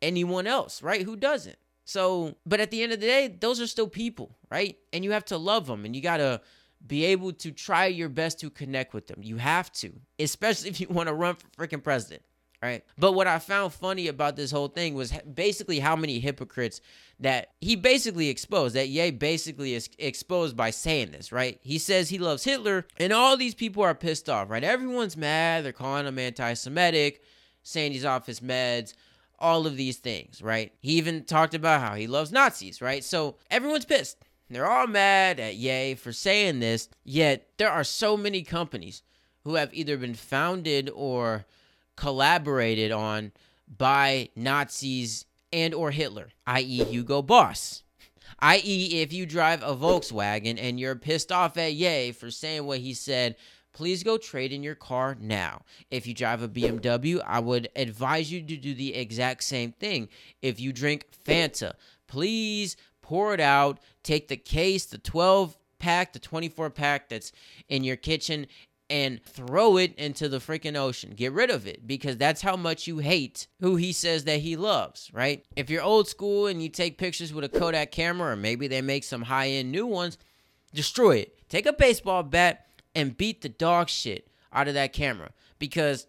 anyone 0.00 0.46
else, 0.46 0.82
right? 0.82 1.02
Who 1.02 1.16
doesn't? 1.16 1.56
So, 1.84 2.36
but 2.46 2.60
at 2.60 2.70
the 2.70 2.82
end 2.82 2.92
of 2.92 3.00
the 3.00 3.06
day, 3.06 3.28
those 3.28 3.60
are 3.60 3.66
still 3.66 3.88
people, 3.88 4.36
right? 4.50 4.78
And 4.92 5.04
you 5.04 5.10
have 5.12 5.24
to 5.26 5.36
love 5.36 5.66
them 5.66 5.84
and 5.84 5.94
you 5.94 6.00
got 6.02 6.18
to 6.18 6.40
be 6.86 7.04
able 7.06 7.32
to 7.32 7.50
try 7.50 7.86
your 7.86 8.08
best 8.08 8.38
to 8.40 8.50
connect 8.50 8.94
with 8.94 9.06
them. 9.08 9.20
You 9.22 9.36
have 9.38 9.72
to, 9.72 9.92
especially 10.18 10.70
if 10.70 10.80
you 10.80 10.88
want 10.88 11.08
to 11.08 11.14
run 11.14 11.34
for 11.36 11.48
freaking 11.66 11.82
president, 11.82 12.22
right? 12.64 12.84
But 12.98 13.12
what 13.12 13.26
I 13.26 13.38
found 13.38 13.74
funny 13.74 14.08
about 14.08 14.36
this 14.36 14.50
whole 14.50 14.68
thing 14.68 14.94
was 14.94 15.12
basically 15.34 15.80
how 15.80 15.96
many 15.96 16.18
hypocrites 16.18 16.80
that 17.20 17.50
he 17.60 17.76
basically 17.76 18.30
exposed, 18.30 18.74
that 18.74 18.88
Ye 18.88 19.10
basically 19.10 19.74
is 19.74 19.90
exposed 19.98 20.56
by 20.56 20.70
saying 20.70 21.10
this, 21.10 21.30
right? 21.30 21.60
He 21.62 21.78
says 21.78 22.08
he 22.08 22.18
loves 22.18 22.44
Hitler, 22.44 22.86
and 22.96 23.12
all 23.12 23.36
these 23.36 23.54
people 23.54 23.82
are 23.82 23.94
pissed 23.94 24.30
off, 24.30 24.48
right? 24.48 24.64
Everyone's 24.64 25.16
mad. 25.16 25.64
They're 25.64 25.72
calling 25.72 26.06
him 26.06 26.18
anti 26.18 26.54
Semitic, 26.54 27.22
saying 27.62 27.92
he's 27.92 28.06
off 28.06 28.26
his 28.26 28.40
meds 28.40 28.94
all 29.38 29.66
of 29.66 29.76
these 29.76 29.98
things, 29.98 30.40
right? 30.40 30.72
He 30.80 30.92
even 30.92 31.24
talked 31.24 31.54
about 31.54 31.80
how 31.80 31.96
he 31.96 32.06
loves 32.06 32.32
Nazis, 32.32 32.80
right? 32.80 33.04
So 33.04 33.36
everyone's 33.50 33.84
pissed. 33.84 34.16
They're 34.48 34.70
all 34.70 34.86
mad 34.86 35.40
at 35.40 35.56
Ye 35.56 35.96
for 35.96 36.12
saying 36.12 36.60
this, 36.60 36.88
yet 37.04 37.48
there 37.58 37.70
are 37.70 37.84
so 37.84 38.16
many 38.16 38.42
companies 38.42 39.02
who 39.44 39.56
have 39.56 39.74
either 39.74 39.96
been 39.96 40.14
founded 40.14 40.90
or 40.94 41.44
collaborated 41.96 42.92
on 42.92 43.32
by 43.68 44.30
Nazis 44.36 45.26
and 45.52 45.74
or 45.74 45.90
Hitler, 45.90 46.30
i.e. 46.46 46.84
Hugo 46.84 47.22
Boss. 47.22 47.82
I.e., 48.40 49.00
if 49.00 49.12
you 49.12 49.26
drive 49.26 49.62
a 49.62 49.76
Volkswagen 49.76 50.58
and 50.60 50.78
you're 50.78 50.96
pissed 50.96 51.30
off 51.30 51.56
at 51.56 51.74
Ye 51.74 52.12
for 52.12 52.30
saying 52.30 52.66
what 52.66 52.80
he 52.80 52.92
said 52.92 53.36
please 53.74 54.02
go 54.02 54.16
trade 54.16 54.52
in 54.52 54.62
your 54.62 54.74
car 54.74 55.16
now. 55.20 55.62
If 55.90 56.06
you 56.06 56.14
drive 56.14 56.42
a 56.42 56.48
BMW, 56.48 57.20
I 57.26 57.40
would 57.40 57.68
advise 57.76 58.32
you 58.32 58.40
to 58.40 58.56
do 58.56 58.72
the 58.72 58.94
exact 58.94 59.44
same 59.44 59.72
thing. 59.72 60.08
If 60.40 60.58
you 60.58 60.72
drink 60.72 61.06
Fanta, 61.26 61.74
please 62.06 62.76
pour 63.02 63.34
it 63.34 63.40
out, 63.40 63.80
take 64.02 64.28
the 64.28 64.36
case, 64.36 64.86
the 64.86 64.98
12 64.98 65.58
pack, 65.78 66.14
the 66.14 66.18
24 66.18 66.70
pack 66.70 67.10
that's 67.10 67.32
in 67.68 67.84
your 67.84 67.96
kitchen, 67.96 68.46
and 68.94 69.20
throw 69.24 69.76
it 69.76 69.92
into 69.96 70.28
the 70.28 70.38
freaking 70.38 70.76
ocean. 70.76 71.14
Get 71.16 71.32
rid 71.32 71.50
of 71.50 71.66
it 71.66 71.84
because 71.84 72.16
that's 72.16 72.42
how 72.42 72.54
much 72.54 72.86
you 72.86 72.98
hate 72.98 73.48
who 73.58 73.74
he 73.74 73.92
says 73.92 74.22
that 74.22 74.38
he 74.38 74.54
loves, 74.54 75.10
right? 75.12 75.44
If 75.56 75.68
you're 75.68 75.82
old 75.82 76.06
school 76.06 76.46
and 76.46 76.62
you 76.62 76.68
take 76.68 76.96
pictures 76.96 77.34
with 77.34 77.44
a 77.44 77.48
Kodak 77.48 77.90
camera, 77.90 78.34
or 78.34 78.36
maybe 78.36 78.68
they 78.68 78.82
make 78.82 79.02
some 79.02 79.22
high 79.22 79.48
end 79.48 79.72
new 79.72 79.84
ones, 79.84 80.16
destroy 80.72 81.16
it. 81.16 81.48
Take 81.48 81.66
a 81.66 81.72
baseball 81.72 82.22
bat 82.22 82.66
and 82.94 83.16
beat 83.16 83.42
the 83.42 83.48
dog 83.48 83.88
shit 83.88 84.28
out 84.52 84.68
of 84.68 84.74
that 84.74 84.92
camera 84.92 85.30
because 85.58 86.06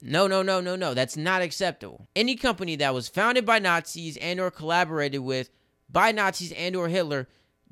no 0.00 0.26
no 0.26 0.40
no 0.40 0.58
no 0.58 0.74
no 0.74 0.94
that's 0.94 1.16
not 1.16 1.42
acceptable 1.42 2.08
any 2.16 2.34
company 2.34 2.74
that 2.74 2.94
was 2.94 3.08
founded 3.08 3.46
by 3.46 3.58
nazis 3.60 4.16
and 4.16 4.40
or 4.40 4.50
collaborated 4.50 5.20
with 5.20 5.50
by 5.88 6.10
nazis 6.10 6.50
and 6.52 6.74
or 6.74 6.88
hitler 6.88 7.28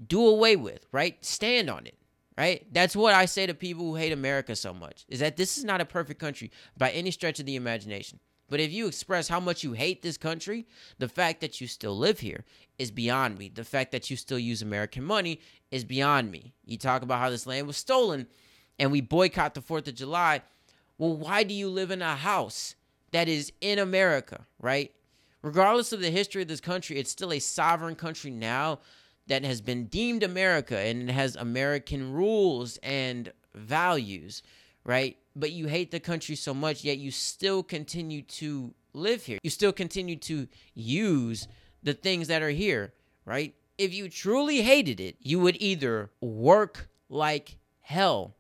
do 0.07 0.25
away 0.25 0.55
with 0.55 0.87
right 0.93 1.25
stand 1.25 1.69
on 1.69 1.87
it 1.87 1.97
right 2.40 2.66
that's 2.73 2.97
what 2.97 3.14
i 3.14 3.25
say 3.25 3.47
to 3.47 3.54
people 3.54 3.85
who 3.85 3.94
hate 3.94 4.12
america 4.12 4.56
so 4.56 4.75
much 4.75 5.04
is 5.09 5.20
that 5.20 5.37
this 5.37 5.59
is 5.59 5.64
not 5.64 5.80
a 5.80 5.85
perfect 5.85 6.20
country 6.20 6.50
by 6.76 6.90
any 6.90 7.11
stretch 7.11 7.38
of 7.40 7.47
the 7.47 7.56
imagination 7.56 8.18
but 8.50 8.59
if 8.59 8.73
you 8.73 8.88
express 8.88 9.28
how 9.28 9.38
much 9.38 9.62
you 9.62 9.73
hate 9.73 10.02
this 10.02 10.16
country, 10.16 10.66
the 10.99 11.09
fact 11.09 11.40
that 11.40 11.61
you 11.61 11.68
still 11.68 11.97
live 11.97 12.18
here 12.18 12.44
is 12.78 12.90
beyond 12.90 13.38
me. 13.38 13.49
The 13.49 13.64
fact 13.64 13.92
that 13.92 14.11
you 14.11 14.16
still 14.16 14.40
use 14.40 14.61
American 14.61 15.04
money 15.04 15.40
is 15.70 15.85
beyond 15.85 16.32
me. 16.32 16.52
You 16.64 16.76
talk 16.76 17.02
about 17.02 17.20
how 17.20 17.30
this 17.30 17.47
land 17.47 17.68
was 17.68 17.76
stolen 17.76 18.26
and 18.78 18.90
we 18.90 19.00
boycott 19.00 19.54
the 19.54 19.61
4th 19.61 19.87
of 19.87 19.94
July, 19.94 20.42
well, 20.99 21.16
why 21.16 21.44
do 21.44 21.54
you 21.54 21.68
live 21.68 21.90
in 21.90 22.02
a 22.02 22.16
house 22.16 22.75
that 23.12 23.28
is 23.28 23.52
in 23.61 23.78
America, 23.78 24.47
right? 24.59 24.90
Regardless 25.42 25.92
of 25.92 26.00
the 26.00 26.11
history 26.11 26.42
of 26.42 26.48
this 26.48 26.61
country, 26.61 26.98
it's 26.98 27.11
still 27.11 27.33
a 27.33 27.38
sovereign 27.38 27.94
country 27.94 28.31
now 28.31 28.81
that 29.31 29.45
has 29.45 29.61
been 29.61 29.87
deemed 29.87 30.25
America 30.25 30.77
and 30.77 31.09
it 31.09 31.12
has 31.12 31.37
American 31.37 32.12
rules 32.12 32.79
and 32.83 33.33
values, 33.55 34.43
right? 34.85 35.16
But 35.37 35.53
you 35.53 35.69
hate 35.69 35.93
the 35.93 36.01
country 36.01 36.35
so 36.35 36.53
much, 36.53 36.83
yet 36.83 36.99
you 36.99 37.12
still 37.12 37.62
continue 37.62 38.23
to 38.23 38.75
live 38.93 39.25
here. 39.25 39.38
You 39.45 39.51
still 39.51 39.73
continue 39.73 40.16
to 40.16 40.49
use 40.75 41.47
the 41.81 41.95
things 41.95 42.27
that 42.27 42.43
are 42.43 42.51
here, 42.51 42.93
right? 43.25 43.55
If 43.79 43.95
you 43.95 44.09
truly 44.09 44.62
hated 44.62 44.99
it, 44.99 45.16
you 45.21 45.38
would 45.38 45.57
either 45.62 46.11
work 46.21 46.88
like 47.09 47.57
hell 47.83 48.35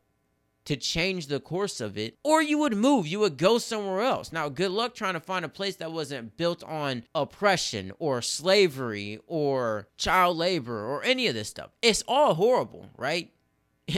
to 0.64 0.76
change 0.76 1.26
the 1.26 1.40
course 1.40 1.80
of 1.80 1.96
it, 1.96 2.16
or 2.22 2.42
you 2.42 2.58
would 2.58 2.76
move, 2.76 3.06
you 3.06 3.18
would 3.20 3.36
go 3.36 3.58
somewhere 3.58 4.00
else. 4.00 4.32
Now, 4.32 4.48
good 4.48 4.70
luck 4.70 4.94
trying 4.94 5.14
to 5.14 5.20
find 5.20 5.44
a 5.44 5.48
place 5.48 5.76
that 5.76 5.92
wasn't 5.92 6.36
built 6.36 6.62
on 6.64 7.04
oppression 7.14 7.92
or 7.98 8.22
slavery 8.22 9.18
or 9.26 9.88
child 9.96 10.36
labor 10.36 10.84
or 10.86 11.02
any 11.02 11.26
of 11.26 11.34
this 11.34 11.48
stuff. 11.48 11.70
It's 11.82 12.02
all 12.06 12.34
horrible, 12.34 12.86
right? 12.96 13.32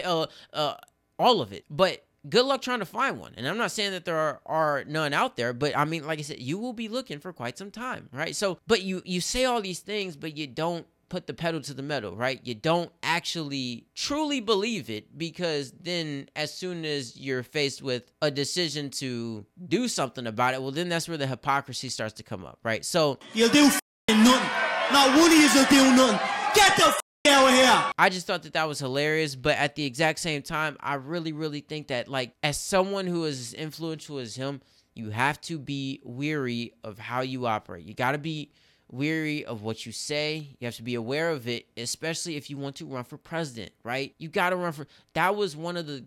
Uh, 0.03 0.25
uh, 0.55 0.75
all 1.19 1.43
of 1.43 1.53
it. 1.53 1.67
But 1.69 2.03
good 2.29 2.45
luck 2.45 2.63
trying 2.63 2.79
to 2.79 2.87
find 2.87 3.19
one. 3.19 3.33
And 3.37 3.47
I'm 3.47 3.57
not 3.57 3.73
saying 3.73 3.93
that 3.93 4.05
there 4.05 4.17
are, 4.17 4.41
are 4.47 4.85
none 4.85 5.13
out 5.13 5.37
there, 5.37 5.53
but 5.53 5.77
I 5.77 5.85
mean, 5.85 6.07
like 6.07 6.19
I 6.19 6.23
said, 6.23 6.41
you 6.41 6.59
will 6.59 6.73
be 6.73 6.89
looking 6.89 7.19
for 7.19 7.33
quite 7.33 7.59
some 7.59 7.71
time, 7.71 8.09
right? 8.13 8.35
So, 8.35 8.59
but 8.67 8.83
you 8.83 9.03
you 9.05 9.21
say 9.21 9.45
all 9.45 9.61
these 9.61 9.81
things, 9.81 10.17
but 10.17 10.37
you 10.37 10.47
don't 10.47 10.87
put 11.13 11.27
the 11.27 11.35
pedal 11.35 11.61
to 11.61 11.75
the 11.75 11.83
metal, 11.83 12.17
right? 12.17 12.41
You 12.43 12.55
don't 12.55 12.91
actually 13.03 13.85
truly 13.95 14.41
believe 14.41 14.89
it 14.89 15.19
because 15.19 15.71
then 15.79 16.31
as 16.35 16.55
soon 16.55 16.87
as 16.87 17.19
you're 17.19 17.43
faced 17.43 17.83
with 17.83 18.11
a 18.23 18.31
decision 18.31 18.89
to 18.93 19.45
do 19.69 19.89
something 19.89 20.27
about 20.27 20.55
it, 20.55 20.63
well 20.63 20.71
then 20.71 20.89
that's 20.89 21.09
where 21.09 21.19
the 21.19 21.27
hypocrisy 21.27 21.91
starts 21.91 22.15
to 22.15 22.23
come 22.23 22.47
up, 22.47 22.59
right? 22.65 22.83
So 22.83 23.19
You'll 23.35 23.51
do 23.51 23.65
nothing. 24.09 24.51
Not 24.91 25.19
one 25.19 25.31
of 25.31 25.37
you'll 25.37 25.65
do 25.67 25.95
nothing. 25.95 26.29
Get 26.55 26.77
the 26.79 26.95
out. 27.27 27.93
I 27.99 28.09
just 28.09 28.27
thought 28.27 28.45
that 28.45 28.55
that 28.55 28.67
was 28.67 28.79
hilarious, 28.79 29.37
but 29.37 29.59
at 29.59 29.75
the 29.75 29.85
exact 29.85 30.19
same 30.19 30.41
time, 30.41 30.79
I 30.81 30.95
really, 30.95 31.33
really 31.33 31.61
think 31.61 31.89
that, 31.89 32.09
like, 32.09 32.35
as 32.43 32.59
someone 32.59 33.07
who 33.07 33.25
is 33.25 33.39
as 33.39 33.55
influential 33.55 34.19
as 34.19 34.35
him, 34.35 34.61
you 34.95 35.11
have 35.11 35.41
to 35.43 35.59
be 35.59 36.01
weary 36.05 36.73
of 36.83 36.99
how 36.99 37.21
you 37.21 37.47
operate. 37.47 37.85
You 37.85 37.95
got 37.95 38.13
to 38.13 38.19
be 38.19 38.51
weary 38.93 39.45
of 39.45 39.63
what 39.63 39.85
you 39.85 39.91
say. 39.91 40.49
You 40.61 40.67
have 40.67 40.77
to 40.77 40.83
be 40.83 40.95
aware 40.95 41.31
of 41.31 41.49
it, 41.49 41.67
especially 41.77 42.37
if 42.37 42.51
you 42.51 42.57
want 42.57 42.77
to 42.77 42.87
run 42.87 43.05
for 43.05 43.17
president, 43.17 43.73
right? 43.83 44.15
You 44.19 44.29
got 44.29 44.51
to 44.51 44.57
run 44.57 44.73
for 44.73 44.87
that 45.15 45.35
was 45.35 45.57
one 45.57 45.77
of 45.77 45.87
the 45.87 46.05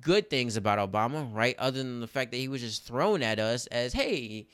good 0.00 0.30
things 0.30 0.56
about 0.56 0.78
Obama, 0.78 1.28
right? 1.34 1.56
Other 1.58 1.78
than 1.78 2.00
the 2.00 2.06
fact 2.06 2.30
that 2.30 2.38
he 2.38 2.48
was 2.48 2.62
just 2.62 2.86
thrown 2.86 3.22
at 3.22 3.38
us 3.38 3.66
as, 3.66 3.92
hey, 3.92 4.46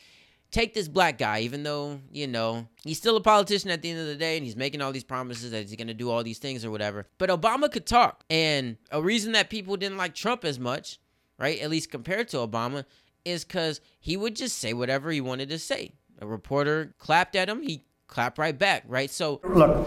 take 0.50 0.72
this 0.72 0.88
black 0.88 1.18
guy, 1.18 1.40
even 1.40 1.62
though, 1.62 2.00
you 2.10 2.26
know, 2.26 2.66
he's 2.82 2.96
still 2.96 3.16
a 3.16 3.20
politician 3.20 3.70
at 3.70 3.82
the 3.82 3.90
end 3.90 4.00
of 4.00 4.06
the 4.06 4.16
day 4.16 4.36
and 4.36 4.46
he's 4.46 4.56
making 4.56 4.80
all 4.80 4.92
these 4.92 5.04
promises 5.04 5.50
that 5.50 5.68
he's 5.68 5.76
going 5.76 5.88
to 5.88 5.94
do 5.94 6.10
all 6.10 6.24
these 6.24 6.38
things 6.38 6.64
or 6.64 6.70
whatever. 6.70 7.06
But 7.18 7.28
Obama 7.28 7.70
could 7.70 7.86
talk. 7.86 8.24
And 8.30 8.78
a 8.90 9.02
reason 9.02 9.32
that 9.32 9.50
people 9.50 9.76
didn't 9.76 9.98
like 9.98 10.14
Trump 10.14 10.44
as 10.44 10.58
much, 10.58 10.98
right, 11.38 11.60
at 11.60 11.70
least 11.70 11.90
compared 11.90 12.28
to 12.28 12.38
Obama, 12.38 12.84
is 13.24 13.44
because 13.44 13.80
he 14.00 14.16
would 14.16 14.36
just 14.36 14.58
say 14.58 14.72
whatever 14.72 15.10
he 15.10 15.20
wanted 15.20 15.48
to 15.48 15.58
say. 15.58 15.92
A 16.24 16.26
reporter 16.26 16.94
clapped 16.98 17.36
at 17.36 17.50
him, 17.50 17.60
he 17.60 17.84
clapped 18.06 18.38
right 18.38 18.58
back, 18.58 18.84
right? 18.88 19.10
So 19.10 19.42
Look, 19.44 19.86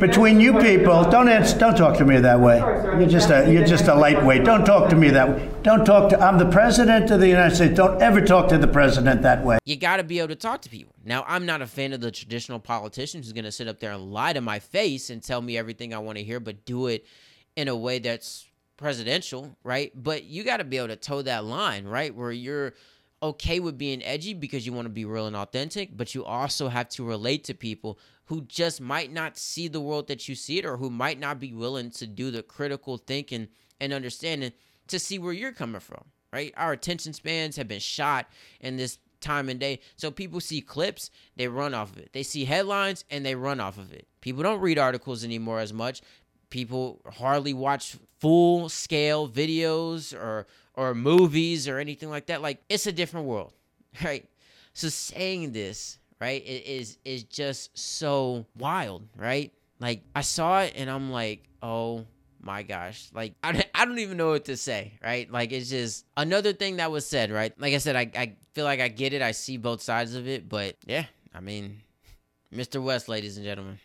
between 0.00 0.40
you 0.40 0.58
people, 0.58 1.08
don't 1.08 1.28
answer, 1.28 1.56
don't 1.56 1.76
talk 1.76 1.96
to 1.98 2.04
me 2.04 2.18
that 2.18 2.40
way. 2.40 2.58
You're 2.58 3.06
just 3.06 3.30
a 3.30 3.48
you're 3.48 3.64
just 3.64 3.86
a 3.86 3.94
lightweight. 3.94 4.44
Don't 4.44 4.64
talk 4.64 4.90
to 4.90 4.96
me 4.96 5.10
that 5.10 5.28
way. 5.28 5.48
Don't 5.62 5.84
talk 5.84 6.10
to. 6.10 6.20
I'm 6.20 6.38
the 6.38 6.50
president 6.50 7.12
of 7.12 7.20
the 7.20 7.28
United 7.28 7.54
States. 7.54 7.76
Don't 7.76 8.02
ever 8.02 8.20
talk 8.20 8.48
to 8.48 8.58
the 8.58 8.66
president 8.66 9.22
that 9.22 9.44
way. 9.44 9.58
you 9.64 9.76
got 9.76 9.98
to 9.98 10.02
be 10.04 10.18
able 10.18 10.28
to 10.28 10.34
talk 10.34 10.62
to 10.62 10.68
people. 10.68 10.94
Now, 11.04 11.24
I'm 11.28 11.46
not 11.46 11.62
a 11.62 11.66
fan 11.68 11.92
of 11.92 12.00
the 12.00 12.10
traditional 12.10 12.58
politician 12.58 13.22
who's 13.22 13.32
going 13.32 13.44
to 13.44 13.52
sit 13.52 13.68
up 13.68 13.78
there 13.78 13.92
and 13.92 14.12
lie 14.12 14.32
to 14.32 14.40
my 14.40 14.58
face 14.58 15.10
and 15.10 15.22
tell 15.22 15.40
me 15.40 15.56
everything 15.56 15.94
I 15.94 15.98
want 15.98 16.18
to 16.18 16.24
hear, 16.24 16.40
but 16.40 16.64
do 16.64 16.88
it 16.88 17.06
in 17.54 17.68
a 17.68 17.76
way 17.76 18.00
that's 18.00 18.46
presidential, 18.76 19.56
right? 19.62 19.92
But 19.94 20.24
you 20.24 20.42
got 20.42 20.56
to 20.56 20.64
be 20.64 20.78
able 20.78 20.88
to 20.88 20.96
toe 20.96 21.22
that 21.22 21.44
line, 21.44 21.84
right? 21.84 22.12
Where 22.12 22.32
you're 22.32 22.74
okay 23.22 23.60
with 23.60 23.78
being 23.78 24.02
edgy 24.04 24.34
because 24.34 24.66
you 24.66 24.72
want 24.72 24.86
to 24.86 24.90
be 24.90 25.04
real 25.04 25.26
and 25.26 25.36
authentic, 25.36 25.96
but 25.96 26.14
you 26.14 26.24
also 26.24 26.68
have 26.68 26.88
to 26.90 27.04
relate 27.04 27.44
to 27.44 27.54
people 27.54 27.98
who 28.26 28.42
just 28.42 28.80
might 28.80 29.12
not 29.12 29.38
see 29.38 29.68
the 29.68 29.80
world 29.80 30.08
that 30.08 30.28
you 30.28 30.34
see 30.34 30.58
it 30.58 30.64
or 30.64 30.76
who 30.76 30.90
might 30.90 31.18
not 31.18 31.40
be 31.40 31.52
willing 31.52 31.90
to 31.90 32.06
do 32.06 32.30
the 32.30 32.42
critical 32.42 32.98
thinking 32.98 33.48
and 33.80 33.92
understanding 33.92 34.52
to 34.88 34.98
see 34.98 35.18
where 35.18 35.32
you're 35.32 35.52
coming 35.52 35.80
from, 35.80 36.04
right? 36.32 36.52
Our 36.56 36.72
attention 36.72 37.12
spans 37.12 37.56
have 37.56 37.68
been 37.68 37.80
shot 37.80 38.28
in 38.60 38.76
this 38.76 38.98
time 39.20 39.48
and 39.48 39.58
day. 39.58 39.80
So 39.96 40.10
people 40.10 40.40
see 40.40 40.60
clips, 40.60 41.10
they 41.36 41.48
run 41.48 41.74
off 41.74 41.92
of 41.92 41.98
it. 41.98 42.12
They 42.12 42.22
see 42.22 42.44
headlines 42.44 43.04
and 43.10 43.24
they 43.24 43.34
run 43.34 43.60
off 43.60 43.78
of 43.78 43.92
it. 43.92 44.06
People 44.20 44.42
don't 44.42 44.60
read 44.60 44.78
articles 44.78 45.24
anymore 45.24 45.60
as 45.60 45.72
much. 45.72 46.02
People 46.50 47.00
hardly 47.06 47.52
watch 47.52 47.96
full 48.20 48.68
scale 48.68 49.28
videos 49.28 50.14
or 50.14 50.46
or 50.74 50.94
movies 50.94 51.68
or 51.68 51.78
anything 51.78 52.10
like 52.10 52.26
that. 52.26 52.42
Like 52.42 52.62
it's 52.68 52.86
a 52.86 52.92
different 52.92 53.26
world, 53.26 53.52
right? 54.04 54.28
So 54.72 54.88
saying 54.88 55.52
this, 55.52 55.98
right, 56.20 56.44
is 56.44 56.98
is 57.04 57.24
just 57.24 57.76
so 57.76 58.46
wild, 58.56 59.08
right? 59.16 59.52
Like 59.80 60.02
I 60.14 60.22
saw 60.22 60.60
it 60.62 60.74
and 60.76 60.90
I'm 60.90 61.10
like, 61.10 61.48
oh 61.62 62.06
my 62.40 62.62
gosh. 62.62 63.08
Like, 63.12 63.34
I, 63.42 63.64
I 63.74 63.84
don't 63.84 63.98
even 63.98 64.16
know 64.16 64.30
what 64.30 64.46
to 64.46 64.56
say, 64.56 64.94
right? 65.02 65.30
Like, 65.30 65.52
it's 65.52 65.70
just 65.70 66.04
another 66.16 66.52
thing 66.52 66.76
that 66.76 66.90
was 66.90 67.06
said, 67.06 67.30
right? 67.30 67.52
Like 67.60 67.74
I 67.74 67.78
said, 67.78 67.96
I, 67.96 68.10
I 68.16 68.36
feel 68.54 68.64
like 68.64 68.80
I 68.80 68.88
get 68.88 69.12
it. 69.12 69.22
I 69.22 69.32
see 69.32 69.56
both 69.56 69.82
sides 69.82 70.14
of 70.14 70.26
it. 70.28 70.48
But 70.48 70.76
yeah, 70.86 71.04
I 71.34 71.40
mean, 71.40 71.82
Mr. 72.54 72.82
West, 72.82 73.08
ladies 73.08 73.36
and 73.36 73.44
gentlemen. 73.44 73.78